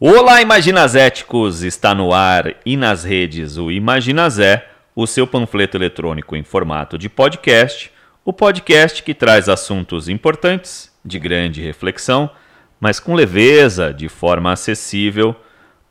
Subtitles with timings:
[0.00, 1.64] Olá, Imaginazéticos!
[1.64, 7.08] Está no ar e nas redes o Imaginazé, o seu panfleto eletrônico em formato de
[7.08, 7.90] podcast,
[8.24, 12.30] o podcast que traz assuntos importantes, de grande reflexão,
[12.78, 15.34] mas com leveza, de forma acessível,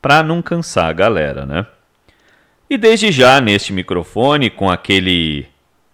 [0.00, 1.66] para não cansar a galera, né?
[2.70, 5.46] E desde já neste microfone, com aquele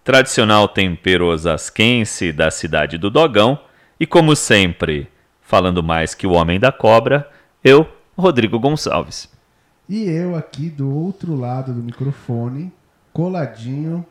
[0.05, 3.59] tradicional tempero osasquense da cidade do Dogão,
[3.99, 5.09] e como sempre,
[5.41, 7.29] falando mais que o Homem da Cobra,
[7.61, 9.29] eu, Rodrigo Gonçalves.
[9.87, 12.71] E eu aqui do outro lado do microfone,
[13.13, 14.05] coladinho,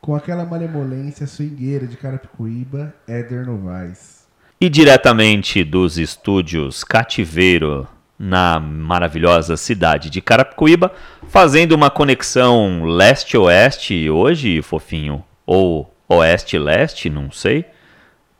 [0.00, 4.26] com aquela malemolência swingueira de Carapicuíba, Éder Novaes.
[4.60, 7.86] E diretamente dos estúdios Cativeiro,
[8.18, 10.92] na maravilhosa cidade de Carapicuíba,
[11.28, 17.66] fazendo uma conexão leste-oeste hoje, fofinho, ou oeste-leste, não sei.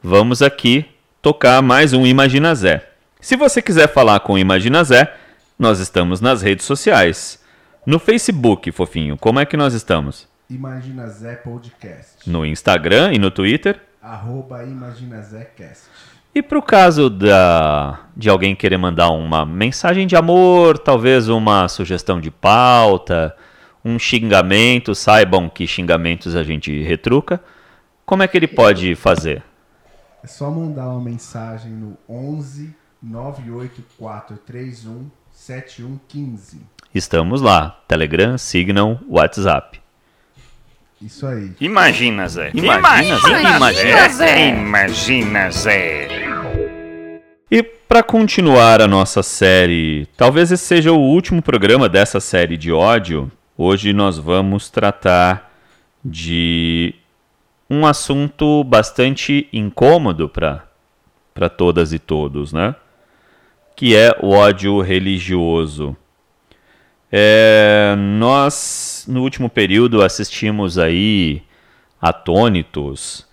[0.03, 0.87] Vamos aqui
[1.21, 2.96] tocar mais um Imagina Zé.
[3.27, 5.13] Se você quiser falar com o Imagina Zé,
[5.59, 7.43] nós estamos nas redes sociais.
[7.85, 10.29] No Facebook, fofinho, como é que nós estamos?
[10.49, 12.19] Imagina Zé Podcast.
[12.25, 13.81] No Instagram e no Twitter?
[14.01, 15.87] Arroba Imagina Zé Cast.
[16.33, 21.67] E para o caso da, de alguém querer mandar uma mensagem de amor, talvez uma
[21.67, 23.35] sugestão de pauta,
[23.85, 27.41] um xingamento, saibam que xingamentos a gente retruca,
[28.05, 29.43] como é que ele pode fazer?
[30.23, 36.61] É só mandar uma mensagem no 11 98431 7115.
[36.95, 37.81] Estamos lá.
[37.87, 39.81] Telegram, Signal, WhatsApp.
[41.01, 41.53] Isso aí.
[41.61, 42.51] Imagina, Zé.
[42.55, 43.57] Imagina, Zé.
[43.57, 44.49] Imagina, Zé.
[44.49, 46.09] Imagina, Zé.
[47.51, 52.73] E para continuar a nossa série, talvez esse seja o último programa dessa série de
[52.73, 53.31] ódio.
[53.57, 55.53] Hoje nós vamos tratar
[56.05, 56.95] de
[57.69, 62.75] um assunto bastante incômodo para todas e todos, né?
[63.77, 65.95] Que é o ódio religioso.
[67.13, 71.43] É, nós, no último período, assistimos aí,
[72.01, 73.27] atônitos,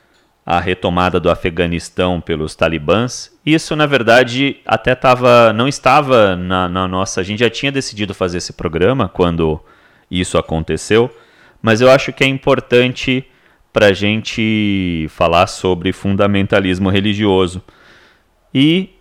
[0.45, 3.31] a retomada do Afeganistão pelos talibãs.
[3.45, 7.21] Isso, na verdade, até tava, não estava na, na nossa.
[7.21, 9.59] A gente já tinha decidido fazer esse programa quando
[10.11, 11.09] isso aconteceu,
[11.61, 13.25] mas eu acho que é importante
[13.71, 17.63] para a gente falar sobre fundamentalismo religioso.
[18.53, 18.92] E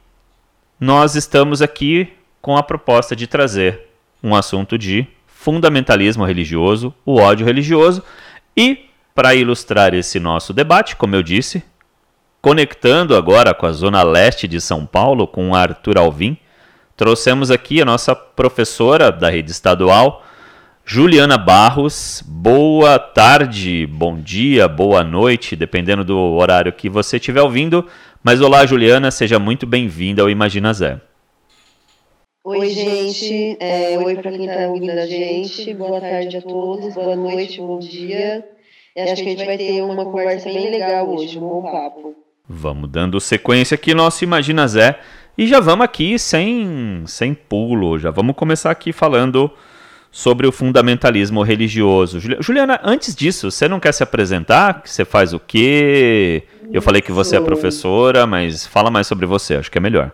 [0.83, 3.83] nós estamos aqui com a proposta de trazer
[4.21, 8.03] um assunto de fundamentalismo religioso, o ódio religioso,
[8.57, 11.63] e para ilustrar esse nosso debate, como eu disse,
[12.41, 16.37] conectando agora com a zona leste de São Paulo, com Arthur Alvim,
[16.97, 20.25] trouxemos aqui a nossa professora da rede estadual,
[20.85, 22.25] Juliana Barros.
[22.27, 27.87] Boa tarde, bom dia, boa noite, dependendo do horário que você estiver ouvindo.
[28.25, 31.01] Mas olá, Juliana, seja muito bem-vinda ao Imagina Zé.
[32.45, 33.57] Oi, gente.
[33.59, 35.75] É, oi para quem está ouvindo a gente.
[35.75, 36.95] Boa tarde a todos.
[36.95, 38.47] Boa noite, bom dia.
[38.97, 42.15] Acho que a gente vai ter uma conversa bem legal hoje, um bom papo.
[42.49, 45.01] Vamos dando sequência aqui nosso Imagina Zé.
[45.37, 49.51] E já vamos aqui sem, sem pulo, já vamos começar aqui falando
[50.13, 52.21] sobre o fundamentalismo religioso.
[52.41, 54.83] Juliana, antes disso, você não quer se apresentar?
[54.85, 56.45] Você faz o quê?
[56.71, 60.13] Eu falei que você é professora, mas fala mais sobre você, acho que é melhor.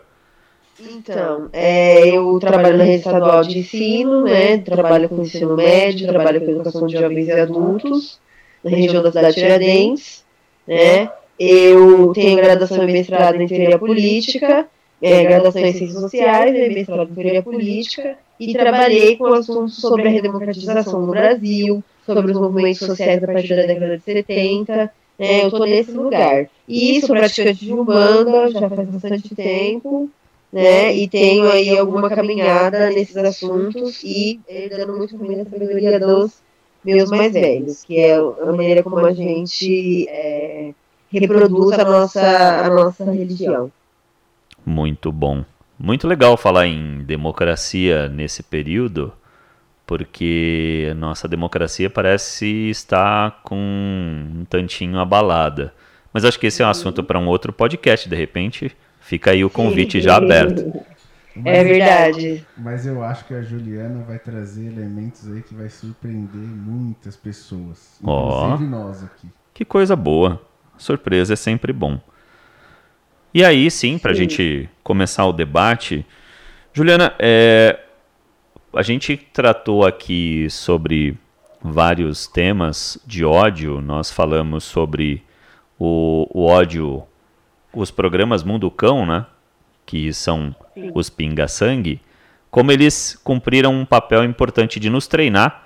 [0.81, 4.59] Então, é, eu trabalho na rede estadual de ensino, né?
[4.59, 8.21] Trabalho com ensino médio, trabalho com educação de jovens e adultos,
[8.63, 10.25] na região da cidade de Tiradentes,
[10.67, 11.11] né?
[11.39, 14.67] Eu tenho graduação e mestrado em teoria política,
[15.03, 20.07] é, graduação em ciências sociais e mestrado em teoria política, e trabalhei com assuntos sobre
[20.07, 24.91] a redemocratização no Brasil, sobre os movimentos sociais a partir da década de 70.
[25.19, 26.49] É, eu estou nesse lugar.
[26.69, 30.11] E sou praticante de Umbanda já faz bastante tempo
[30.53, 30.95] né?
[30.95, 34.41] E tenho aí alguma caminhada nesses assuntos e
[34.71, 36.41] dando muito também a sabedoria dos
[36.85, 40.73] meus mais velhos, que é a maneira como a gente é,
[41.11, 43.71] reproduz a nossa, a nossa religião.
[44.65, 45.45] Muito bom.
[45.79, 49.13] Muito legal falar em democracia nesse período,
[49.89, 55.75] porque nossa democracia parece estar com um tantinho abalada.
[56.13, 58.77] Mas acho que esse é um assunto para um outro podcast, de repente
[59.09, 60.85] Fica aí o convite já aberto.
[61.35, 62.47] Mas, é verdade.
[62.55, 67.99] Mas eu acho que a Juliana vai trazer elementos aí que vai surpreender muitas pessoas.
[68.03, 69.29] Inclusive oh, nós aqui.
[69.55, 70.43] Que coisa boa.
[70.77, 71.99] Surpresa é sempre bom.
[73.33, 76.05] E aí, sim, para a gente começar o debate,
[76.75, 77.79] Juliana, é,
[78.73, 81.17] a gente tratou aqui sobre
[81.63, 83.81] vários temas de ódio.
[83.81, 85.23] Nós falamos sobre
[85.79, 87.03] o, o ódio
[87.73, 89.27] os programas Mundo Cão, né?
[89.87, 90.55] Que são
[90.95, 92.01] os pinga-sangue.
[92.51, 95.65] como eles cumpriram um papel importante de nos treinar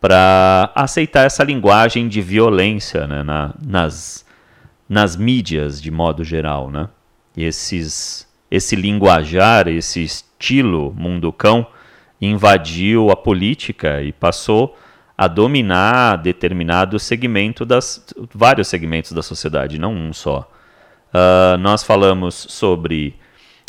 [0.00, 4.24] para aceitar essa linguagem de violência né, na, nas,
[4.88, 6.70] nas mídias de modo geral.
[6.70, 6.88] Né?
[7.36, 11.66] Esses, esse linguajar, esse estilo munducão
[12.22, 14.78] invadiu a política e passou
[15.18, 20.48] a dominar determinado segmento das vários segmentos da sociedade, não um só.
[21.12, 23.16] Uh, nós falamos sobre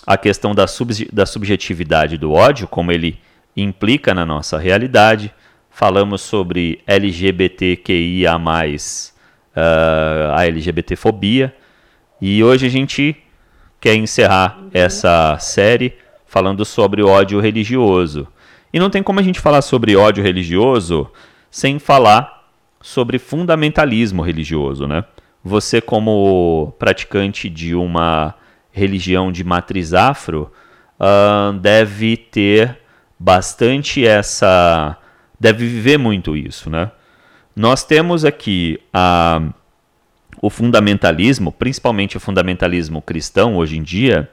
[0.05, 3.19] a questão da, sub, da subjetividade do ódio, como ele
[3.57, 5.33] implica na nossa realidade.
[5.69, 11.53] Falamos sobre LGBTQIA, uh, a LGBTfobia.
[12.21, 13.17] E hoje a gente
[13.81, 15.93] quer encerrar essa série
[16.25, 18.27] falando sobre ódio religioso.
[18.73, 21.09] E não tem como a gente falar sobre ódio religioso
[21.51, 22.49] sem falar
[22.81, 25.05] sobre fundamentalismo religioso, né?
[25.43, 28.33] Você como praticante de uma
[28.71, 30.51] religião de matriz afro
[30.99, 32.79] uh, deve ter
[33.19, 34.97] bastante essa,
[35.39, 36.91] deve viver muito isso, né?
[37.55, 39.41] Nós temos aqui a,
[40.41, 44.29] o fundamentalismo, principalmente o fundamentalismo cristão hoje em dia,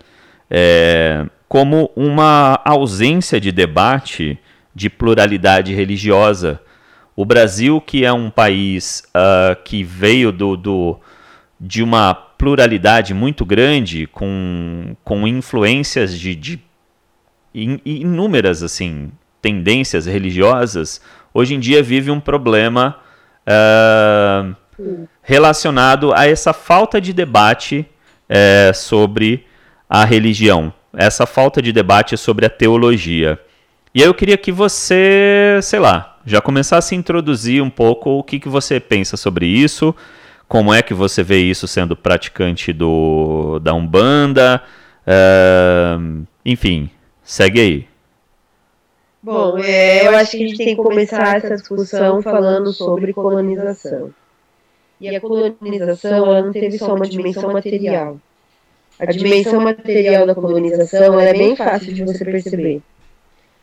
[0.51, 4.39] é, como uma ausência de debate
[4.73, 6.61] de pluralidade religiosa.
[7.17, 11.01] O Brasil, que é um país uh, que veio do, do,
[11.61, 16.61] de uma pluralidade muito grande, com, com influências de, de
[17.53, 19.11] in, inúmeras assim
[19.43, 21.01] tendências religiosas,
[21.35, 22.97] hoje em dia vive um problema
[23.45, 24.55] uh,
[25.21, 27.85] relacionado a essa falta de debate
[28.31, 29.47] uh, sobre
[29.89, 33.39] a religião essa falta de debate sobre a teologia.
[33.95, 38.23] E aí eu queria que você, sei lá, já começasse a introduzir um pouco o
[38.23, 39.95] que, que você pensa sobre isso,
[40.49, 44.63] como é que você vê isso sendo praticante do, da Umbanda,
[45.07, 46.89] uh, enfim,
[47.23, 47.89] segue aí.
[49.23, 54.11] Bom, é, eu acho que a gente tem que começar essa discussão falando sobre colonização.
[55.01, 58.19] E a colonização ela não teve só uma dimensão material
[59.01, 62.83] a dimensão material da colonização é bem fácil de você perceber.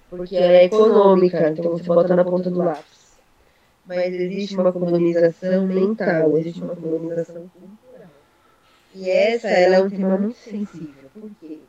[0.09, 3.17] Porque ela é econômica, então você bota na ponta do lápis.
[3.85, 8.09] Mas existe uma colonização mental, existe uma colonização cultural.
[8.95, 11.09] E essa ela é um tema muito sensível.
[11.13, 11.59] Por quê?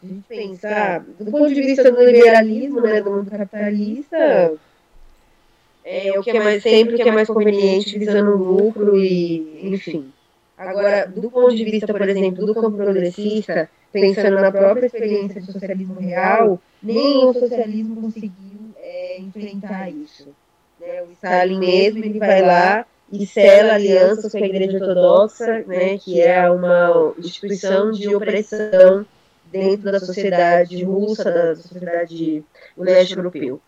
[0.00, 4.54] Se a gente pensar, do ponto de vista do liberalismo, né, do mundo capitalista,
[5.84, 10.12] é o que é mais sempre o que é mais conveniente visando lucro e, enfim.
[10.68, 15.52] Agora, do ponto de vista, por exemplo, do campo progressista, pensando na própria experiência do
[15.52, 20.28] socialismo real, nem o socialismo conseguiu é, enfrentar isso.
[20.80, 21.02] Né?
[21.02, 26.20] O Stalin mesmo, ele vai lá e sela alianças com a Igreja Ortodoxa, né, que
[26.20, 29.04] é uma instituição de opressão
[29.50, 32.42] dentro da sociedade russa, da sociedade
[32.74, 33.60] do leste europeu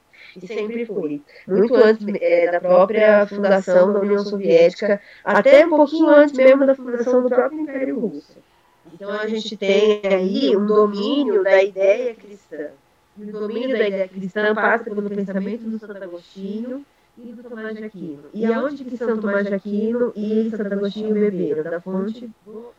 [0.42, 1.22] e sempre foi.
[1.46, 6.74] Muito antes é, da própria fundação da União Soviética, até um pouquinho antes mesmo da
[6.74, 8.36] fundação do próprio Império Russo.
[8.92, 12.68] Então a gente tem aí um domínio da ideia cristã.
[13.16, 16.84] E o domínio da ideia cristã passa pelo pensamento do Santo Agostinho
[17.16, 18.24] e do Tomás de Aquino.
[18.32, 21.62] E aonde que São Tomás de Aquino e Santo Agostinho beberam?
[21.62, 22.72] Da fonte do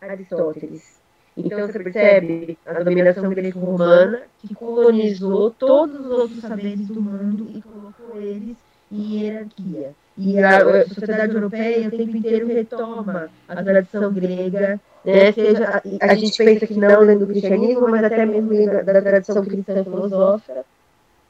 [0.00, 0.99] Aristóteles.
[1.44, 7.62] Então você percebe a dominação greco-romana que colonizou todos os outros saberes do mundo e
[7.62, 8.56] colocou eles
[8.90, 9.94] em hierarquia.
[10.18, 15.32] E a sociedade europeia o tempo inteiro retoma a tradição grega, né?
[15.32, 19.02] Seja, a, a gente pensa que não lendo o cristianismo, mas até mesmo da, da
[19.02, 20.64] tradição cristã filosófica,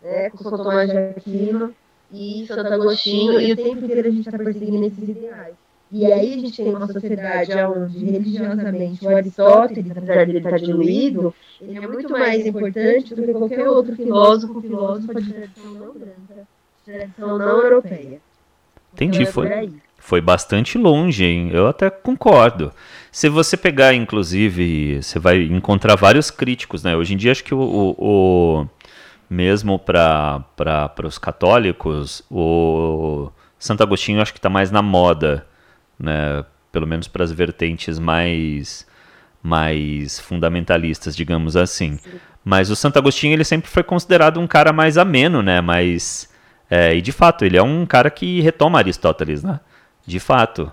[0.03, 0.31] né?
[0.31, 1.75] com São Tomás de Aquino
[2.13, 5.55] e Santo Agostinho, e o tempo inteiro a gente está perseguindo esses ideais.
[5.93, 10.57] E aí a gente tem uma sociedade onde, religiosamente, o Aristóteles, apesar de ele estar
[10.57, 15.93] diluído, ele é muito mais importante do que qualquer outro filósofo, filósofa de tradição não
[15.93, 16.47] branca,
[16.87, 18.21] de tradição não europeia.
[18.93, 21.51] Entendi, então, é foi, foi bastante longe, hein?
[21.53, 22.73] Eu até concordo.
[23.11, 26.97] Se você pegar, inclusive, você vai encontrar vários críticos, né?
[26.97, 28.69] Hoje em dia, acho que o, o, o
[29.29, 30.45] mesmo para
[31.05, 33.29] os católicos, o
[33.59, 35.50] Santo Agostinho acho que está mais na moda
[36.01, 36.45] né?
[36.73, 38.89] Pelo menos para as vertentes mais
[39.43, 41.99] mais fundamentalistas, digamos assim.
[42.45, 45.61] Mas o Santo Agostinho ele sempre foi considerado um cara mais ameno, né?
[45.61, 46.29] Mas
[46.71, 49.61] é, e de fato ele é um cara que retoma Aristóteles, né?
[50.07, 50.71] De fato.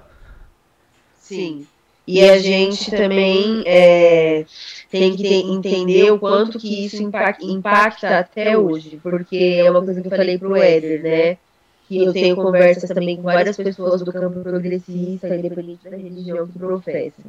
[1.19, 1.67] Sim.
[2.07, 4.45] E a gente também é,
[4.89, 9.99] tem que entender o quanto que isso impacta, impacta até hoje, porque é uma coisa
[9.99, 11.37] que eu falei pro Éder, né?
[11.87, 16.59] Que eu tenho conversas também com várias pessoas do campo progressista, independente da religião que
[16.59, 17.21] professa.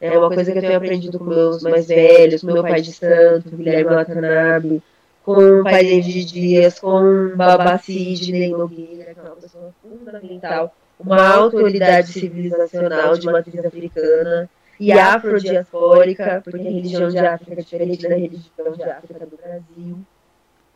[0.00, 2.92] É uma coisa que eu tenho aprendido com meus mais velhos, com meu pai de
[2.92, 4.82] santo, Guilherme Watanabe,
[5.24, 12.12] com Paide Dias, com Babaci de Ney Nogueira, que é uma pessoa fundamental, uma autoridade
[12.12, 14.48] civilizacional de matriz africana
[14.80, 19.98] e afrodiaspórica, porque a religião de África é diferente da religião de África do Brasil.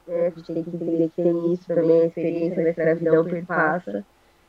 [0.07, 0.27] Né?
[0.27, 4.05] A gente tem que entender que tem isso também, a experiência da escravidão perpassa.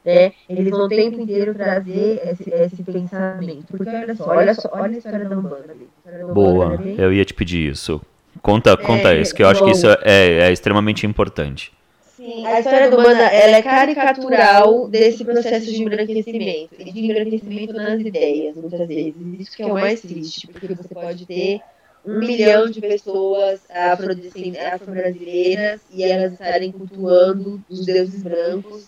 [0.06, 0.34] Né?
[0.50, 3.68] Eles vão o tempo inteiro trazer esse, esse pensamento.
[3.78, 5.76] Porque olha só, olha só, olha a história da Umbanda.
[5.98, 8.02] história da Boa, Umbanda é bem- eu ia te pedir isso.
[8.42, 9.72] Conta, conta É, isso, que eu acho que bom.
[9.72, 11.72] isso é, é extremamente importante.
[12.18, 16.76] Sim, a história do Umbanda ela é caricatural desse processo de embranquecimento.
[16.78, 19.14] E de embranquecimento nas ideias, muitas vezes.
[19.40, 21.62] Isso que é o mais triste, porque você pode ter
[22.06, 28.88] um milhão de pessoas afro-brasileiras e elas estarem cultuando os deuses brancos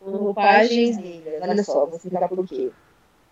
[0.00, 1.42] com roupagens negras.
[1.42, 2.70] Olha só, vou explicar por quê.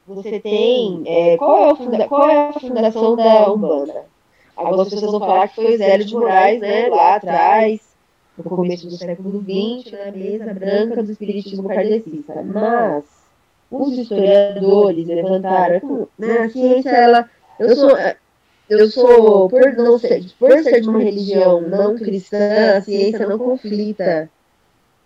[0.07, 1.03] Você tem.
[1.07, 4.05] é, qual, é funda- qual é a fundação da Umbanda?
[4.57, 7.81] Algumas pessoas vão falar que foi Zélio de Moraes, né, lá atrás,
[8.37, 12.43] no começo do século XX, na mesa branca do espiritismo kardecista.
[12.43, 13.05] Mas
[13.71, 17.91] os historiadores levantaram, né, a ciência, ela, eu sou,
[18.71, 23.37] eu sou, por não ser, por ser de uma religião não cristã, a ciência não
[23.37, 24.31] conflita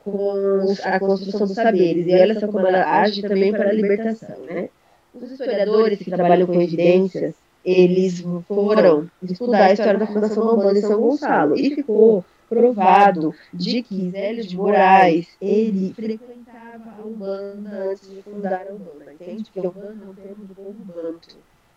[0.05, 2.07] com a construção dos saberes.
[2.07, 4.69] E olha só como ela age também para a libertação, né?
[5.15, 10.79] Os historiadores que trabalham com evidências, eles foram estudar a história da fundação da Umbanda
[10.79, 17.91] em São Gonçalo e ficou provado de que Zélio de Moraes, ele frequentava a Umbanda
[17.91, 19.45] antes de fundar a Umbanda, entende?
[19.45, 20.75] Porque a Umbanda é um termo do povo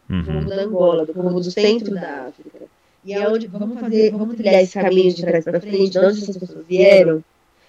[0.10, 0.24] do Uhum.
[0.24, 2.66] povo da Angola, do povo do centro da África.
[3.04, 6.24] E é onde, vamos fazer, vamos trilhar esse caminho de trás para frente, de onde
[6.24, 7.24] essas pessoas vieram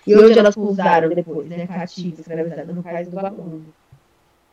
[0.07, 3.62] e onde elas pousaram depois, né, cativas, escravizadas, no Cais do Valongo,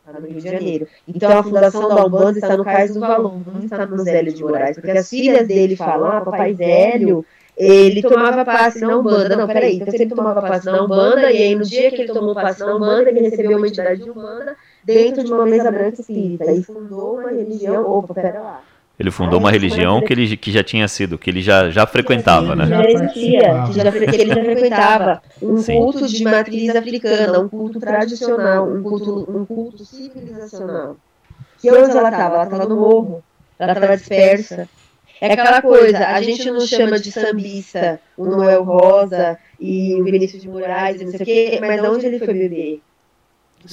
[0.06, 0.86] lá no Rio de Janeiro.
[1.08, 4.42] Então a fundação da Umbanda está no Cais do Valongo, não está no Zélio de
[4.42, 7.24] Moraes, porque as filhas dele falam, ah, papai Zélio,
[7.56, 9.34] ele tomava passe na Umbanda.
[9.34, 12.12] Não, peraí, então se ele tomava passe na Umbanda, e aí no dia que ele
[12.12, 16.00] tomou passe na Umbanda, ele recebeu uma entidade de Umbanda dentro de uma mesa branca
[16.00, 17.84] espírita e fundou uma religião.
[17.90, 18.60] Opa, pera lá.
[18.98, 22.56] Ele fundou uma religião que ele que já tinha sido, que ele já, já frequentava,
[22.56, 22.66] né?
[22.66, 25.76] já existia, que, já, que ele já frequentava um Sim.
[25.76, 30.96] culto de matriz africana, um culto tradicional, um culto, um culto civilizacional.
[31.58, 32.34] Que onde ela estava?
[32.36, 33.22] Ela estava no morro,
[33.58, 34.66] ela estava dispersa.
[35.20, 40.40] É aquela coisa, a gente não chama de sambista o Noel Rosa e o Vinícius
[40.40, 42.80] de Moraes e não sei o quê, mas onde ele foi beber?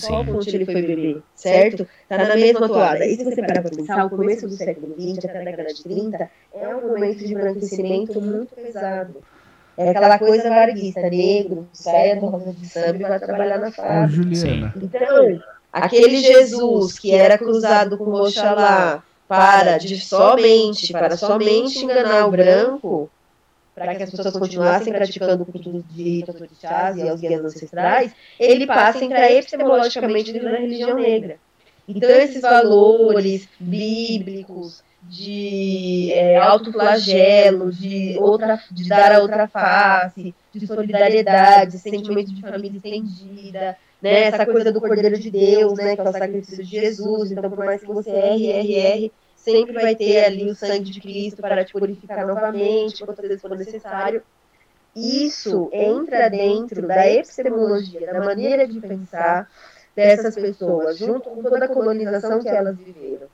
[0.01, 0.31] Qual Sim.
[0.31, 1.87] fonte ele foi beber, certo?
[2.07, 3.05] Tá na mesma toada.
[3.05, 5.83] E se você parar para pensar, o começo do século XX até a década de
[5.83, 9.21] 30 é um momento de embranquecimento muito pesado.
[9.75, 14.73] É aquela coisa varguista, negro, saia da rosa de samba e vai trabalhar na fábrica.
[14.75, 22.31] Então, aquele Jesus que era cruzado com Oxalá para de somente, para somente enganar o
[22.31, 23.09] branco,
[23.75, 28.67] para que as pessoas continuassem praticando o culto de Totorixás e aos guias ancestrais, ele
[28.67, 31.37] passa a entrar epistemologicamente dentro da religião negra.
[31.87, 40.67] Então, esses valores bíblicos de é, autoflagelo, de, outra, de dar a outra face, de
[40.67, 46.09] solidariedade, sentimento de família estendida, né, essa coisa do Cordeiro de Deus, né, que é
[46.09, 47.31] o sacrifício de Jesus.
[47.31, 49.11] Então, por mais que você erre, erre, erre,
[49.43, 53.55] sempre vai ter ali o sangue de Cristo para te purificar novamente, quantas vezes for
[53.57, 54.23] necessário.
[54.95, 59.49] Isso entra dentro da epistemologia, da maneira de pensar
[59.95, 63.27] dessas pessoas, junto com toda a colonização que elas viveram.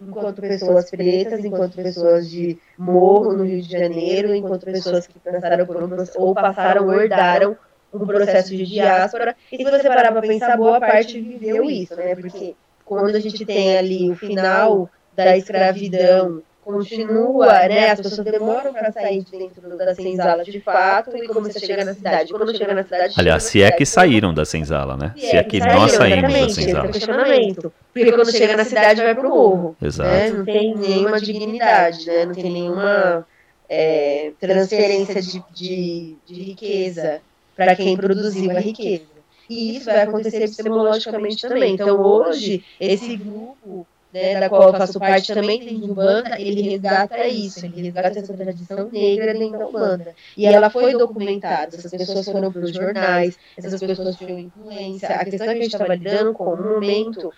[0.00, 5.66] Enquanto pessoas pretas, enquanto pessoas de morro no Rio de Janeiro, enquanto pessoas que passaram
[5.66, 7.58] por um ou passaram ou herdaram
[7.92, 9.36] um processo de diáspora.
[9.52, 12.14] E se você parar para pensar, boa parte viveu isso, né?
[12.14, 12.54] Porque
[12.86, 14.88] quando a gente tem ali o final
[15.24, 17.90] da escravidão, continua, né?
[17.90, 21.84] As pessoas demoram para sair de dentro da senzala de fato e quando você chega
[21.84, 22.32] na cidade.
[22.32, 23.14] Quando chega na cidade.
[23.16, 25.12] Aliás, se é que saíram da senzala, né?
[25.16, 26.88] se Se é que nós saímos da esse é senzala.
[26.88, 27.72] questionamento.
[27.92, 29.76] Porque quando chega na cidade vai pro morro.
[29.80, 29.88] Né?
[29.88, 30.34] Exato.
[30.36, 32.26] Não tem nenhuma dignidade, né?
[32.26, 33.26] não tem nenhuma
[33.68, 37.20] é, transferência de, de, de riqueza
[37.56, 39.10] para quem produziu a riqueza.
[39.48, 41.74] E isso vai acontecer epistemologicamente também.
[41.74, 46.62] Então, hoje, esse grupo né, da qual eu faço parte também tem de Umbanda, ele
[46.62, 50.14] resgata isso, ele resgata essa tradição negra dentro da Umbanda.
[50.36, 55.08] E ela foi documentada, essas pessoas foram para os jornais, essas pessoas tinham influência.
[55.08, 57.32] A questão é que a gente estava lidando com um momento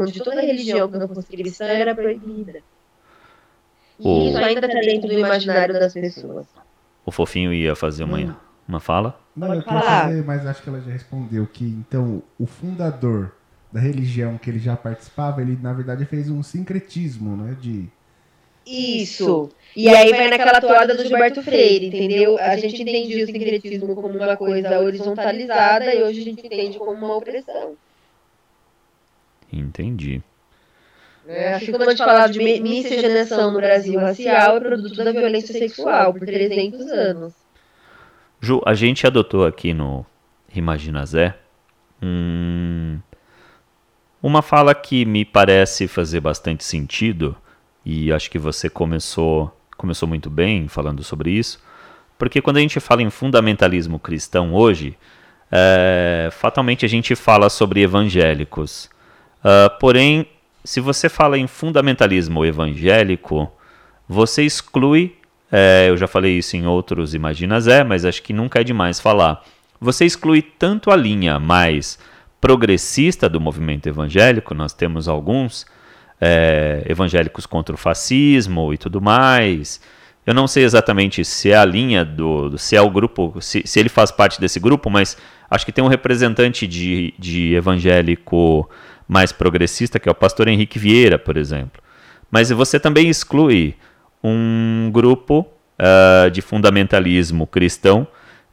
[0.00, 2.60] onde toda religião que não fosse cristã era proibida.
[3.98, 6.46] E O- isso ainda está dentro do imaginário das pessoas.
[7.04, 8.36] O fofinho ia fazer uma,
[8.68, 9.18] uma fala?
[9.34, 10.02] Não, Pode eu queria falar.
[10.04, 13.32] fazer, mas acho que ela já respondeu que então o fundador
[13.72, 17.56] da religião que ele já participava, ele na verdade fez um sincretismo, né?
[17.60, 17.86] De
[18.66, 19.50] Isso.
[19.76, 22.38] E aí vai naquela toada do Gilberto Freire, entendeu?
[22.38, 26.92] A gente entendia o sincretismo como uma coisa horizontalizada e hoje a gente entende como
[26.92, 27.74] uma opressão.
[29.52, 30.22] Entendi.
[31.26, 35.04] É, acho que quando a gente falava de mi- miscigenação no Brasil racial, é produto
[35.04, 37.34] da violência sexual por 300 anos.
[38.40, 40.06] Ju, a gente adotou aqui no
[40.54, 41.34] Imagina Zé
[42.02, 42.98] um-
[44.22, 47.36] uma fala que me parece fazer bastante sentido
[47.84, 51.62] e acho que você começou começou muito bem falando sobre isso,
[52.18, 54.98] porque quando a gente fala em fundamentalismo cristão hoje,
[55.52, 58.90] é, fatalmente a gente fala sobre evangélicos.
[59.42, 60.26] Ah, porém,
[60.64, 63.50] se você fala em fundamentalismo evangélico,
[64.08, 65.16] você exclui,
[65.50, 69.00] é, eu já falei isso em outros Imagina Zé, mas acho que nunca é demais
[69.00, 69.44] falar.
[69.80, 71.98] Você exclui tanto a linha mais
[72.40, 75.66] progressista do movimento evangélico, nós temos alguns
[76.20, 79.80] é, evangélicos contra o fascismo e tudo mais.
[80.26, 82.56] Eu não sei exatamente se é a linha do.
[82.58, 83.40] se é o grupo.
[83.40, 85.16] se, se ele faz parte desse grupo, mas
[85.50, 88.68] acho que tem um representante de, de evangélico
[89.08, 91.82] mais progressista, que é o pastor Henrique Vieira, por exemplo.
[92.30, 93.74] Mas você também exclui
[94.22, 95.46] um grupo
[95.78, 98.06] ah, de fundamentalismo cristão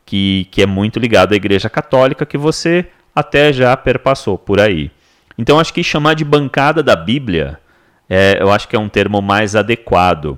[0.05, 4.91] que, que é muito ligado à Igreja Católica, que você até já perpassou por aí.
[5.37, 7.59] Então, acho que chamar de bancada da Bíblia,
[8.09, 10.37] é, eu acho que é um termo mais adequado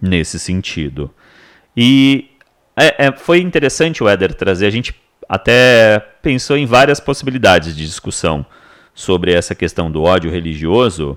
[0.00, 1.10] nesse sentido.
[1.76, 2.30] E
[2.76, 4.94] é, é, foi interessante o Éder trazer, a gente
[5.28, 8.44] até pensou em várias possibilidades de discussão
[8.94, 11.16] sobre essa questão do ódio religioso.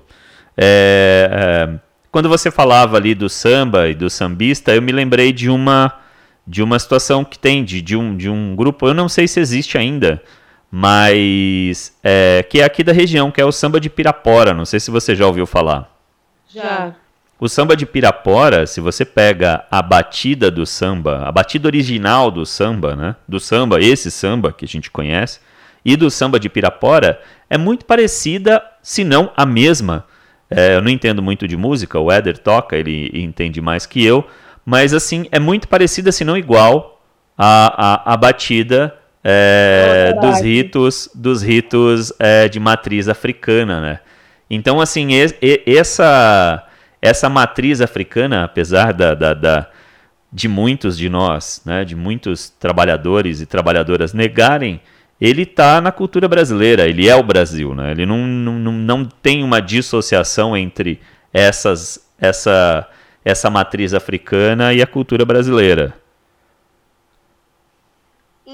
[0.56, 5.50] É, é, quando você falava ali do samba e do sambista, eu me lembrei de
[5.50, 6.00] uma
[6.46, 9.40] de uma situação que tem de, de, um, de um grupo, eu não sei se
[9.40, 10.22] existe ainda,
[10.76, 14.52] mas é, que é aqui da região, que é o samba de Pirapora.
[14.52, 15.88] Não sei se você já ouviu falar.
[16.52, 16.96] Já.
[17.38, 22.44] O samba de Pirapora, se você pega a batida do samba, a batida original do
[22.44, 23.14] samba, né?
[23.28, 25.38] Do samba, esse samba que a gente conhece,
[25.84, 30.04] e do samba de Pirapora, é muito parecida, se não a mesma.
[30.50, 34.26] É, eu não entendo muito de música, o Éder toca, ele entende mais que eu,
[34.66, 37.00] mas assim, é muito parecida, se não igual,
[37.38, 38.92] a, a, a batida
[39.24, 43.98] é, dos ritos, dos ritos é, de matriz africana, né?
[44.50, 46.62] Então, assim, e- e- essa,
[47.00, 49.66] essa matriz africana, apesar da, da, da-
[50.30, 54.80] de muitos de nós, né, de muitos trabalhadores e trabalhadoras negarem,
[55.20, 57.92] ele está na cultura brasileira, ele é o Brasil, né?
[57.92, 61.00] Ele não, não, não, não tem uma dissociação entre
[61.32, 62.86] essas, essa,
[63.24, 65.94] essa matriz africana e a cultura brasileira.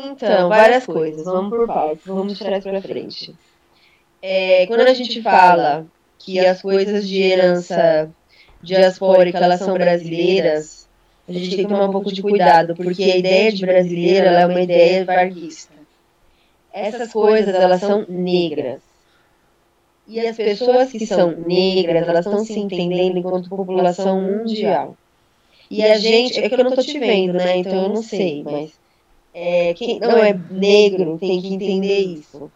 [0.03, 1.25] Então, várias coisas.
[1.25, 3.35] Vamos por partes, vamos de trás para frente.
[4.23, 5.87] É, quando a gente fala
[6.19, 8.11] que as coisas de herança
[8.63, 10.89] diaspórica elas são brasileiras,
[11.29, 14.47] a gente tem que tomar um pouco de cuidado, porque a ideia de brasileira é
[14.47, 15.73] uma ideia varguista.
[16.73, 18.81] Essas coisas elas são negras.
[20.07, 24.97] E as pessoas que são negras, elas estão se entendendo enquanto população mundial.
[25.71, 27.59] E a gente, é que eu não tô te vendo, né?
[27.59, 28.80] Então eu não sei, mas
[29.33, 32.51] é, quem não é negro tem que entender isso.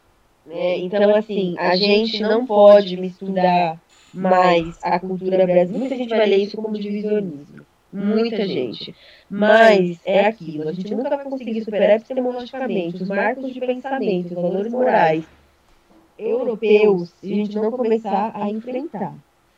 [0.47, 0.79] Né?
[0.79, 3.81] Então, assim, a gente não pode misturar
[4.13, 5.79] mais a cultura brasileira.
[5.79, 7.65] Muita gente vai ler isso como divisionismo.
[7.93, 8.95] Muita gente.
[9.31, 10.69] Mas é aquilo.
[10.69, 15.25] A gente nunca vai conseguir superar epistemologicamente os marcos de pensamento, os valores morais
[16.19, 19.15] europeus se a gente não começar a enfrentar.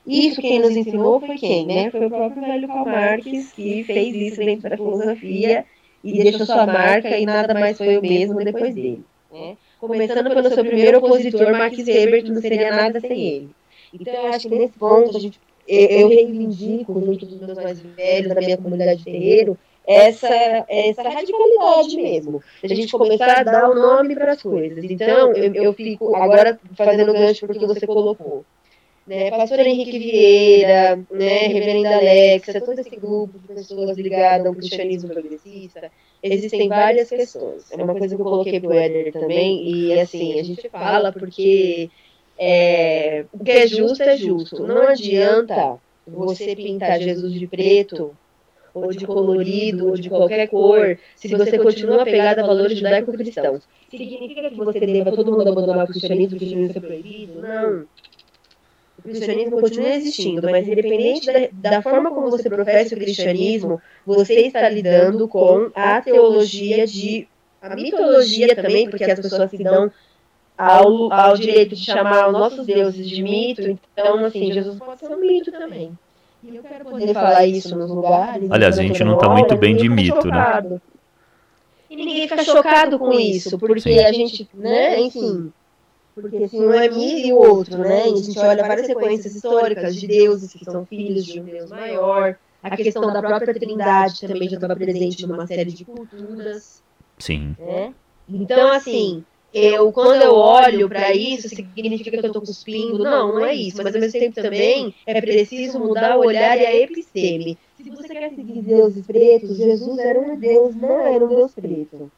[0.07, 1.91] Isso quem nos ensinou foi quem, né?
[1.91, 5.65] Foi o próprio velho Karl Marx que fez isso dentro da filosofia
[6.07, 9.05] e deixou sua marca e nada mais foi o mesmo depois dele.
[9.33, 9.57] Né?
[9.81, 13.51] Começando pelo seu primeiro opositor, Max Weber, que não seria nada sem ele.
[13.93, 18.35] Então, eu acho que nesse ponto, a gente, eu, reivindico, junto dos meus mais velhos,
[18.35, 20.29] da minha comunidade de terreiro, essa,
[20.69, 22.43] essa radicalidade mesmo.
[22.63, 24.83] A gente começar a dar o nome para as coisas.
[24.85, 28.45] Então, eu, eu fico agora fazendo gancho porque você colocou.
[29.07, 35.11] Né, Pastor Henrique Vieira, né, Reverenda Alexa, todo esse grupo de pessoas ligadas ao cristianismo
[35.11, 37.71] progressista, existem várias questões.
[37.71, 41.89] É uma coisa que eu coloquei pro Éder também, e assim, a gente fala porque
[42.37, 44.67] é, o que é justo é justo.
[44.67, 48.17] Não adianta você pintar Jesus de preto,
[48.75, 53.63] ou de colorido, ou de qualquer cor, se você continua apegado a valores judaico-cristãos.
[53.89, 57.41] Significa que você deva todo mundo abandonar o cristianismo, o cristianismo é proibido?
[57.41, 57.87] Não.
[58.99, 64.47] O cristianismo continua existindo, mas independente da, da forma como você professa o cristianismo, você
[64.47, 67.29] está lidando com a teologia de.
[67.61, 69.93] a mitologia também, porque as pessoas se dão
[70.57, 75.09] ao, ao direito de chamar os nossos deuses de mito, então, assim, Jesus pode ser
[75.09, 75.97] um mito também.
[76.43, 78.51] E eu quero poder falar isso nos lugares.
[78.51, 80.45] Aliás, a gente não tá Olha, muito bem de mito, né?
[80.45, 80.81] chocado.
[81.91, 83.99] E ninguém fica chocado com isso, porque Sim.
[83.99, 85.53] a gente, né, enfim.
[86.21, 88.09] Porque se um é mim e o outro, né?
[88.09, 91.71] E a gente olha várias sequências históricas de deuses que são filhos de um Deus
[91.71, 92.39] maior.
[92.63, 96.83] A questão da própria trindade também já estava presente numa série de culturas
[97.19, 97.55] Sim.
[97.59, 97.93] né?
[98.29, 103.05] Então, assim, eu quando eu olho para isso, significa que eu tô cuspindo?
[103.05, 103.83] Não, não é isso.
[103.83, 107.59] Mas ao mesmo tempo também é preciso mudar o olhar e a episteme.
[107.77, 112.11] Se você quer seguir deuses pretos, Jesus era um deus, não era um deus preto.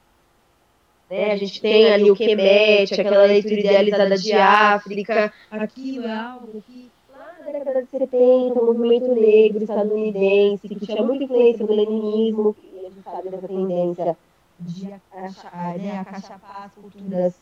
[1.11, 1.33] Né?
[1.33, 5.33] A gente tem ali o Kemet, aquela leitura idealizada de África.
[5.51, 11.03] Aquilo é algo que lá na década de 70, o movimento negro estadunidense, que tinha
[11.03, 14.17] muita influência do leninismo, e a gente sabe dessa tendência
[14.61, 17.35] de achar, né, acachapar as culturas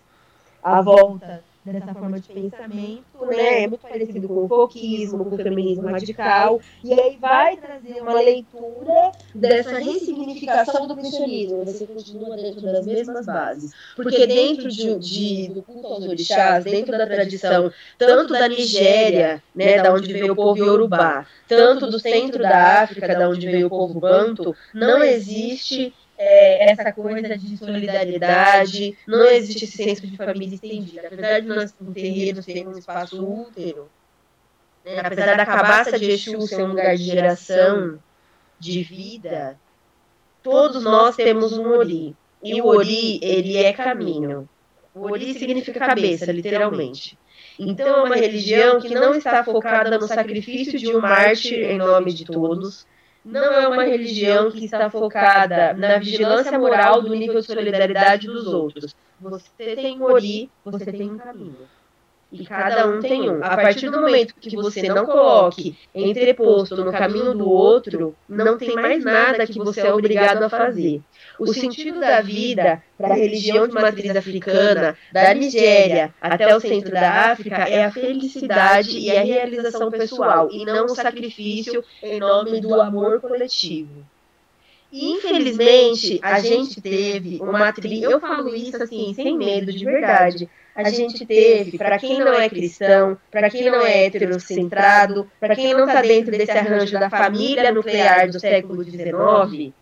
[0.62, 3.64] à volta dessa forma de pensamento, né?
[3.64, 8.20] É muito parecido com o folquismo, com o feminismo radical, e aí vai trazer uma
[8.20, 11.64] leitura dessa ressignificação do cristianismo.
[11.64, 16.96] Você continua dentro das mesmas bases, porque dentro de, de- do culto aos orixás, dentro
[16.96, 22.46] da tradição tanto da Nigéria, né, da onde veio o povo Yorubá, tanto do centro
[22.46, 28.96] da África, da onde veio o povo Banto, não existe é, essa coisa de solidariedade,
[29.07, 31.07] não existe senso de família estendida.
[31.07, 33.88] Apesar de nós, no terreiro, termos um espaço útero,
[34.85, 37.98] né, apesar da cabaça de Exu ser um lugar de geração,
[38.59, 39.59] de vida,
[40.42, 42.16] todos nós temos um Ori.
[42.42, 44.48] E o Ori, ele é caminho.
[44.94, 47.18] O Ori significa cabeça, literalmente.
[47.59, 52.12] Então é uma religião que não está focada no sacrifício de um mártir em nome
[52.12, 52.87] de todos,
[53.27, 58.47] não é uma religião que está focada na vigilância moral do nível de solidariedade dos
[58.47, 58.95] outros.
[59.21, 61.69] Você tem um ori, você tem um caminho.
[62.33, 63.43] E cada um tem um.
[63.43, 68.75] A partir do momento que você não coloque entreposto no caminho do outro, não tem
[68.75, 71.01] mais nada que você é obrigado a fazer.
[71.39, 76.93] O sentido da vida para a religião de matriz africana, da Nigéria até o centro
[76.93, 82.61] da África, é a felicidade e a realização pessoal, e não o sacrifício em nome
[82.61, 84.05] do amor coletivo.
[84.91, 88.03] E, infelizmente, a gente teve uma tri...
[88.03, 90.49] Eu falo isso assim, sem medo, de verdade.
[90.77, 95.73] A gente teve, para quem não é cristão, para quem não é heterocentrado, para quem
[95.73, 99.73] não está dentro desse arranjo da família nuclear do século XIX,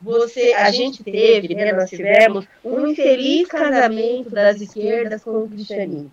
[0.00, 6.10] você, a gente teve, né, nós tivemos, um infeliz casamento das esquerdas com o cristianismo.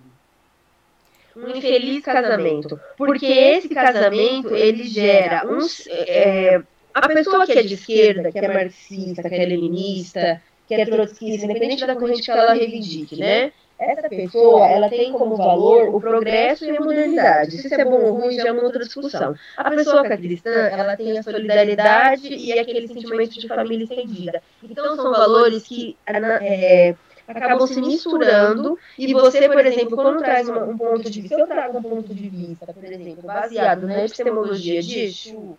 [1.36, 2.80] Um infeliz casamento.
[2.98, 5.86] Porque esse casamento, ele gera uns...
[5.88, 6.62] É,
[6.94, 11.46] a pessoa que é de esquerda, que é marxista, que é leninista, que é trotskista,
[11.46, 13.52] independente da corrente que ela reivindique, né?
[13.92, 17.58] Essa pessoa, ela tem como valor o progresso e a modernidade.
[17.58, 19.36] Se isso é bom ou ruim, já é uma outra discussão.
[19.58, 24.42] A pessoa que é cristã, ela tem a solidariedade e aquele sentimento de família estendida.
[24.64, 26.96] Então, são valores que é,
[27.28, 31.42] acabam se misturando e você, por exemplo, quando traz uma, um ponto de vista, se
[31.42, 35.58] eu trago um ponto de vista, por exemplo, baseado na epistemologia de Exu,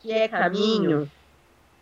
[0.00, 1.10] que é caminho,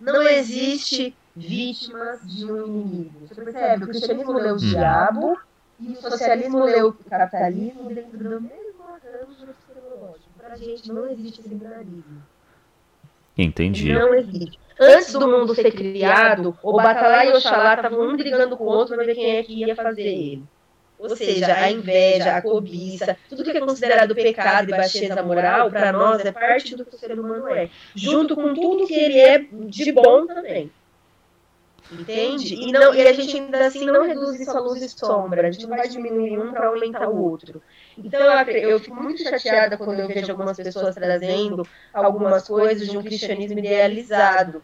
[0.00, 3.26] não existe vítimas de um inimigo.
[3.26, 3.84] Você percebe?
[3.84, 5.38] O cristianismo lê o diabo
[5.86, 10.30] e o socialismo lê o capitalismo dentro do mesmo arranjo epistemológico.
[10.38, 12.22] Pra gente não existe esse binarismo.
[13.36, 13.92] Entendi.
[13.92, 14.58] Não existe.
[14.80, 18.68] Antes do mundo ser criado, o Batalá e o Oxalá estavam um brigando com o
[18.68, 20.42] outro para ver quem é que ia fazer ele.
[20.98, 25.92] Ou seja, a inveja, a cobiça, tudo que é considerado pecado e baixeza moral, para
[25.92, 27.68] nós é parte do que o ser humano é.
[27.94, 30.70] Junto com tudo que ele é de bom também.
[31.90, 32.54] Entende?
[32.54, 35.46] E, não, e a gente ainda assim não reduz isso à luz e sombra.
[35.46, 37.62] A gente não vai diminuir um para aumentar o outro.
[37.96, 42.96] Então eu, eu fico muito chateada quando eu vejo algumas pessoas trazendo algumas coisas de
[42.96, 44.62] um cristianismo idealizado.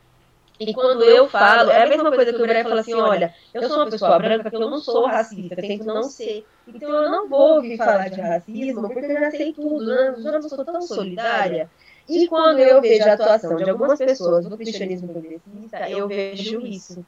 [0.59, 3.67] E quando eu falo, é a mesma coisa que o Brecht fala assim, olha, eu
[3.67, 6.45] sou uma pessoa branca que eu não sou racista, eu tento não ser.
[6.67, 10.15] Então eu não vou ouvir falar de racismo, porque eu já sei tudo, né?
[10.19, 11.71] eu não sou tão solidária.
[12.11, 17.07] E quando eu vejo a atuação de algumas pessoas do cristianismo progressista, eu vejo isso.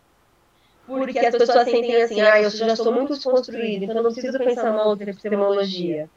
[0.87, 4.71] Porque as pessoas sentem assim, ah, eu já sou muito desconstruída, então não preciso pensar
[4.71, 6.09] uma outra epistemologia.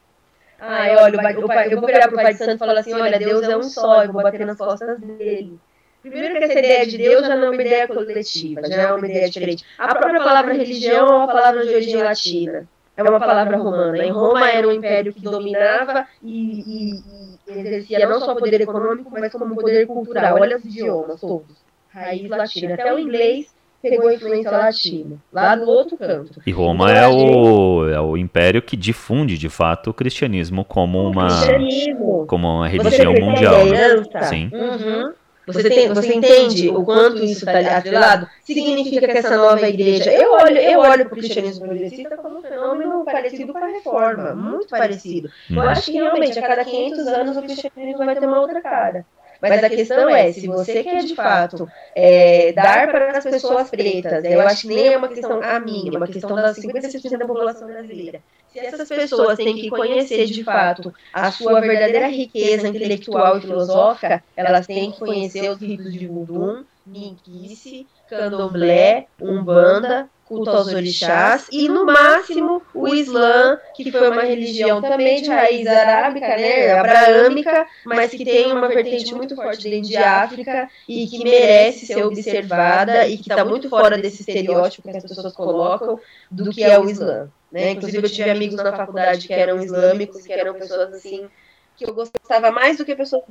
[0.60, 3.18] Ah, olha, o pai, eu vou virar pro pai de santo e falar assim, olha,
[3.18, 5.58] Deus é um só, eu vou bater nas costas dele.
[6.00, 9.08] Primeiro que essa ideia de Deus já não é uma ideia coletiva, já é uma
[9.08, 9.64] ideia diferente.
[9.76, 12.68] A própria palavra religião é uma palavra de origem latina.
[12.96, 13.98] É uma palavra romana.
[14.02, 19.32] Em Roma era um império que dominava e, e, exercia não só poder econômico, mas
[19.32, 20.38] como poder cultural.
[20.40, 21.56] Olha os idiomas todos.
[21.88, 22.74] Raiz latina.
[22.74, 26.40] Até o inglês pegou a influência latina, lá do outro canto.
[26.46, 31.08] E Roma Então, é o, é o império que difunde, de fato, o cristianismo como
[31.08, 32.26] uma, Cristianismo.
[32.26, 33.64] como uma religião mundial.
[33.66, 34.22] né?
[34.24, 34.50] Sim.
[34.52, 35.12] Uhum.
[35.46, 38.28] Você, tem, você entende o quanto isso está atrelado?
[38.42, 40.10] Significa que essa nova igreja.
[40.12, 44.34] Eu olho, eu olho para o cristianismo progressista como um fenômeno parecido com a reforma,
[44.34, 45.30] muito parecido.
[45.48, 45.62] Eu Uhum.
[45.62, 49.06] acho que realmente a cada 500 anos o cristianismo vai ter uma outra cara.
[49.40, 54.24] Mas a questão é, se você quer de fato é, dar para as pessoas pretas,
[54.24, 57.26] eu acho que nem é uma questão a minha, é uma questão das 56% da
[57.26, 58.20] população brasileira.
[58.52, 64.22] Se essas pessoas têm que conhecer de fato a sua verdadeira riqueza intelectual e filosófica,
[64.34, 71.68] elas têm que conhecer os ritos de Voodoo, Minquice, Candomblé, Umbanda, culto aos orixás e,
[71.68, 78.10] no máximo, o Islã, que foi uma religião também de raiz arábica, né, abraâmica, mas
[78.10, 83.16] que tem uma vertente muito forte dentro de África e que merece ser observada e
[83.16, 85.98] que está muito fora desse estereótipo que as pessoas colocam
[86.30, 87.30] do que é o Islã.
[87.50, 87.70] Né?
[87.70, 91.28] Inclusive, eu tive amigos na faculdade que eram islâmicos, que eram pessoas assim,
[91.76, 93.22] que eu gostava mais do que pessoas,